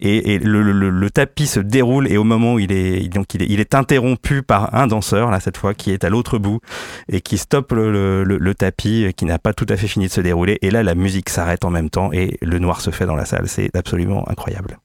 Et, 0.00 0.38
le, 0.38 1.10
tapis 1.10 1.46
se 1.46 1.60
déroule 1.60 2.10
et 2.10 2.16
au 2.16 2.24
moment 2.24 2.54
où 2.54 2.58
il 2.58 2.72
est 2.72 3.08
donc 3.08 3.34
il 3.34 3.42
est, 3.42 3.46
il 3.48 3.60
est 3.60 3.74
interrompu 3.74 4.42
par 4.42 4.74
un 4.74 4.88
danseur 4.88 5.30
là 5.30 5.38
cette 5.38 5.56
fois 5.56 5.74
qui 5.74 5.92
est 5.92 6.02
à 6.02 6.10
l'autre 6.10 6.38
bout 6.38 6.60
et 7.08 7.20
qui 7.20 7.38
stoppe 7.38 7.72
le, 7.72 8.52
tapis 8.54 9.12
qui 9.16 9.24
n'a 9.24 9.38
pas 9.38 9.52
tout 9.52 9.66
à 9.68 9.76
fait 9.76 9.86
fini 9.86 10.06
de 10.06 10.12
se 10.12 10.20
dérouler. 10.20 10.58
Et 10.62 10.70
là 10.70 10.82
la 10.82 10.94
musique 10.94 11.28
s'arrête 11.28 11.64
en 11.64 11.70
même 11.70 11.90
temps 11.90 12.12
et 12.12 12.38
le 12.42 12.58
noir 12.58 12.80
se 12.80 12.90
fait 12.90 13.06
dans 13.06 13.16
la 13.16 13.24
salle. 13.24 13.48
C'est 13.48 13.74
absolument 13.76 14.28
incroyable. 14.28 14.78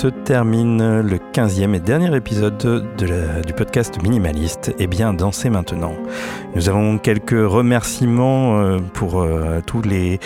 Se 0.00 0.06
termine 0.08 1.02
le 1.02 1.18
15e 1.34 1.74
et 1.74 1.78
dernier 1.78 2.16
épisode 2.16 2.56
de 2.56 3.06
la- 3.06 3.42
du 3.42 3.52
podcast 3.52 4.02
Minimaliste. 4.02 4.74
Et 4.78 4.86
bien, 4.86 5.12
dansez 5.12 5.50
maintenant. 5.50 5.92
Nous 6.56 6.70
avons 6.70 6.96
quelques 6.96 7.32
remerciements 7.38 8.58
euh, 8.62 8.78
pour 8.94 9.20
euh, 9.20 9.60
tous 9.66 9.82
les, 9.82 10.18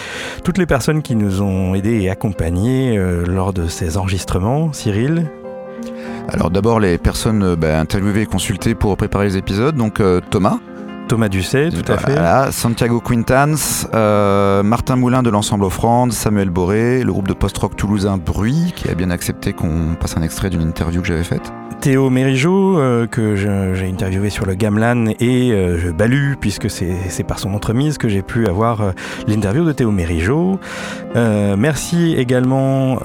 toutes 0.44 0.58
les 0.58 0.66
personnes 0.66 1.02
qui 1.02 1.16
nous 1.16 1.42
ont 1.42 1.74
aidés 1.74 2.02
et 2.02 2.08
accompagnés 2.08 2.96
euh, 2.96 3.24
lors 3.26 3.52
de 3.52 3.66
ces 3.66 3.96
enregistrements. 3.96 4.72
Cyril, 4.72 5.26
Alors 6.28 6.50
d'abord 6.50 6.78
les 6.78 6.96
personnes 6.96 7.56
bah, 7.56 7.80
interviewées 7.80 8.22
et 8.22 8.26
consultées 8.26 8.76
pour 8.76 8.96
préparer 8.96 9.24
les 9.26 9.36
épisodes, 9.36 9.74
donc 9.74 10.00
Thomas, 10.30 10.60
Thomas 11.08 11.28
Dusset, 11.28 11.70
tout 11.70 11.92
à 11.92 11.98
fait. 11.98 12.12
Voilà, 12.12 12.52
Santiago 12.52 13.00
Quintans, 13.00 13.56
euh, 13.94 14.62
Martin 14.62 14.96
Moulin 14.96 15.22
de 15.22 15.30
l'ensemble 15.30 15.64
Offrande, 15.64 16.12
Samuel 16.12 16.50
Boré, 16.50 17.02
le 17.04 17.12
groupe 17.12 17.28
de 17.28 17.34
post-rock 17.34 17.76
toulousain 17.76 18.16
Bruit, 18.16 18.72
qui 18.74 18.88
a 18.88 18.94
bien 18.94 19.10
accepté 19.10 19.52
qu'on 19.52 19.96
passe 19.98 20.16
un 20.16 20.22
extrait 20.22 20.50
d'une 20.50 20.62
interview 20.62 21.00
que 21.00 21.08
j'avais 21.08 21.24
faite. 21.24 21.52
Théo 21.84 22.08
Mérigeau, 22.08 22.78
euh, 22.78 23.06
que 23.06 23.36
j'ai 23.36 23.86
interviewé 23.86 24.30
sur 24.30 24.46
le 24.46 24.54
Gamelan, 24.54 25.04
et 25.20 25.52
euh, 25.52 25.78
je 25.78 25.90
balue, 25.90 26.32
puisque 26.40 26.70
c'est 26.70 27.24
par 27.28 27.38
son 27.38 27.52
entremise 27.52 27.98
que 27.98 28.08
j'ai 28.08 28.22
pu 28.22 28.46
avoir 28.46 28.80
euh, 28.80 28.92
l'interview 29.28 29.66
de 29.66 29.72
Théo 29.72 29.90
Mérigeau. 29.90 30.58
Merci 31.14 32.14
également 32.16 32.96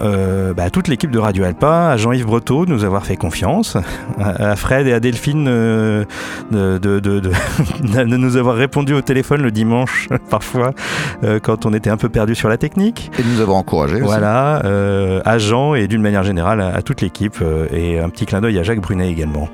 bah, 0.55 0.63
à 0.63 0.69
toute 0.69 0.87
l'équipe 0.87 1.11
de 1.11 1.19
Radio 1.19 1.43
Alpa, 1.43 1.89
à 1.91 1.97
Jean-Yves 1.97 2.25
Breteau 2.25 2.65
de 2.65 2.71
nous 2.71 2.83
avoir 2.85 3.05
fait 3.05 3.17
confiance, 3.17 3.75
à, 4.17 4.51
à 4.51 4.55
Fred 4.55 4.87
et 4.87 4.93
à 4.93 4.99
Delphine 5.01 5.43
de, 5.45 6.05
de- 6.51 6.77
de- 6.79 6.99
de- 6.99 7.19
de 7.83 8.17
nous 8.17 8.37
avoir 8.37 8.55
répondu 8.55 8.93
au 8.93 9.01
téléphone 9.01 9.41
le 9.41 9.51
dimanche, 9.51 10.07
parfois, 10.29 10.71
quand 11.43 11.65
on 11.65 11.73
était 11.73 11.89
un 11.91 11.97
peu 11.97 12.07
perdu 12.09 12.33
sur 12.33 12.47
la 12.49 12.57
technique. 12.57 13.11
Et 13.19 13.23
de 13.23 13.27
nous 13.27 13.41
avoir 13.41 13.57
encouragés 13.57 13.95
aussi. 13.95 14.05
Voilà, 14.05 14.61
à 15.25 15.37
Jean 15.37 15.75
et 15.75 15.87
d'une 15.87 16.01
manière 16.01 16.23
générale 16.23 16.61
à, 16.61 16.69
à 16.75 16.81
toute 16.81 17.01
l'équipe 17.01 17.37
et 17.73 17.99
un 17.99 18.09
petit 18.09 18.25
clin 18.25 18.39
d'œil 18.41 18.57
à 18.57 18.63
Jacques 18.69 18.81
Brunet 18.81 19.09
également. 19.09 19.49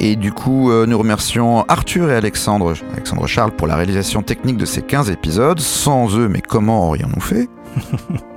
Et 0.00 0.16
du 0.16 0.30
coup, 0.30 0.70
euh, 0.70 0.84
nous 0.84 0.98
remercions 0.98 1.64
Arthur 1.66 2.10
et 2.10 2.14
Alexandre, 2.14 2.74
Alexandre 2.92 3.26
Charles 3.26 3.52
pour 3.52 3.66
la 3.66 3.74
réalisation 3.74 4.20
technique 4.20 4.58
de 4.58 4.66
ces 4.66 4.82
15 4.82 5.08
épisodes. 5.08 5.58
Sans 5.60 6.14
eux, 6.18 6.28
mais 6.28 6.42
comment 6.42 6.88
aurions-nous 6.88 7.22
fait? 7.22 7.48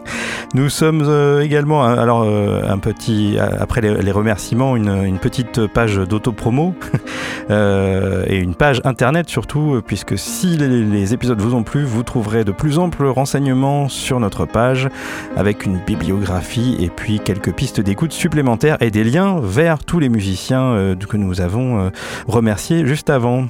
Nous 0.53 0.69
sommes 0.69 1.03
euh, 1.05 1.41
également, 1.41 1.85
euh, 1.85 1.97
alors 1.97 2.23
euh, 2.23 2.61
un 2.65 2.77
petit, 2.77 3.37
après 3.37 3.81
les, 3.81 4.11
remerciements, 4.11 4.77
une, 4.77 5.19
petite 5.19 5.67
page 5.67 5.97
d'auto-promo 5.97 6.73
et 7.49 8.37
une 8.37 8.55
page 8.55 8.81
internet 8.85 9.29
surtout, 9.29 9.81
puisque 9.85 10.17
si 10.17 10.57
les, 10.57 11.13
épisodes 11.13 11.39
vous 11.41 11.53
ont 11.53 11.63
plu, 11.63 11.83
vous 11.83 12.03
trouverez 12.03 12.45
de 12.45 12.51
plus 12.51 12.79
amples 12.79 13.07
renseignements 13.07 13.89
sur 13.89 14.19
notre 14.19 14.45
page 14.45 14.89
avec 15.35 15.65
une 15.65 15.79
bibliographie 15.85 16.77
et 16.79 16.89
puis 16.89 17.19
quelques 17.19 17.53
pistes 17.53 17.81
d'écoute 17.81 18.13
supplémentaires 18.13 18.77
et 18.79 18.91
des 18.91 19.03
liens 19.03 19.39
vers 19.41 19.79
tous 19.83 19.99
les 19.99 20.09
musiciens 20.09 20.95
que 21.09 21.17
nous 21.17 21.41
avons 21.41 21.91
remerciés 22.27 22.85
juste 22.85 23.09
avant. 23.09 23.47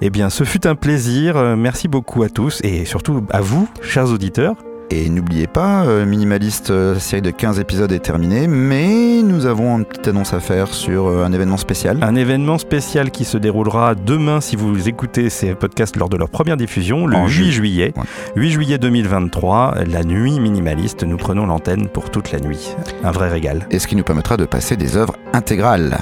Eh 0.00 0.10
bien, 0.10 0.30
ce 0.30 0.44
fut 0.44 0.66
un 0.66 0.74
plaisir. 0.74 1.36
Merci 1.56 1.88
beaucoup 1.88 2.22
à 2.22 2.28
tous 2.28 2.60
et 2.64 2.84
surtout 2.84 3.24
à 3.30 3.40
vous, 3.40 3.68
chers 3.82 4.10
auditeurs. 4.10 4.56
Et 4.96 5.08
n'oubliez 5.08 5.48
pas, 5.48 5.82
euh, 5.86 6.06
Minimaliste, 6.06 6.70
euh, 6.70 6.94
la 6.94 7.00
série 7.00 7.20
de 7.20 7.30
15 7.32 7.58
épisodes 7.58 7.90
est 7.90 7.98
terminée, 7.98 8.46
mais 8.46 9.22
nous 9.24 9.44
avons 9.46 9.76
une 9.78 9.84
petite 9.84 10.06
annonce 10.06 10.32
à 10.32 10.38
faire 10.38 10.68
sur 10.72 11.08
euh, 11.08 11.24
un 11.24 11.32
événement 11.32 11.56
spécial. 11.56 11.98
Un 12.02 12.14
événement 12.14 12.58
spécial 12.58 13.10
qui 13.10 13.24
se 13.24 13.36
déroulera 13.36 13.96
demain 13.96 14.40
si 14.40 14.54
vous 14.54 14.88
écoutez 14.88 15.30
ces 15.30 15.56
podcasts 15.56 15.96
lors 15.96 16.08
de 16.08 16.16
leur 16.16 16.28
première 16.28 16.56
diffusion, 16.56 17.06
le 17.08 17.16
En 17.16 17.26
8 17.26 17.32
ju- 17.32 17.50
juillet. 17.50 17.92
Ouais. 17.96 18.04
8 18.36 18.50
juillet 18.52 18.78
2023, 18.78 19.74
la 19.84 20.04
nuit 20.04 20.38
minimaliste. 20.38 21.02
Nous 21.02 21.16
prenons 21.16 21.44
l'antenne 21.46 21.88
pour 21.88 22.10
toute 22.10 22.30
la 22.30 22.38
nuit. 22.38 22.76
Un 23.02 23.10
vrai 23.10 23.28
régal. 23.28 23.66
Et 23.72 23.80
ce 23.80 23.88
qui 23.88 23.96
nous 23.96 24.04
permettra 24.04 24.36
de 24.36 24.44
passer 24.44 24.76
des 24.76 24.96
œuvres 24.96 25.16
intégrales. 25.32 25.98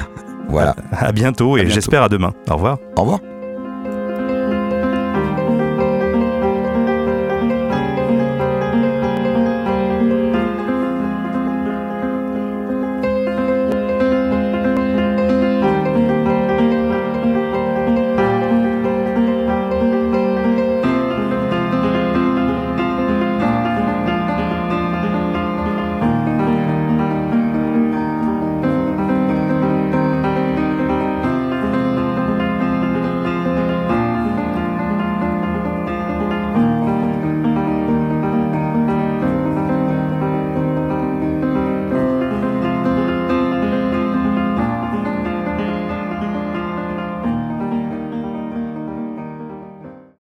Voilà. 0.50 0.76
À 0.92 1.12
bientôt 1.12 1.56
et 1.56 1.66
j'espère 1.70 2.02
à 2.02 2.08
demain. 2.10 2.34
Au 2.50 2.54
revoir. 2.56 2.76
Au 2.98 3.00
revoir. 3.02 3.20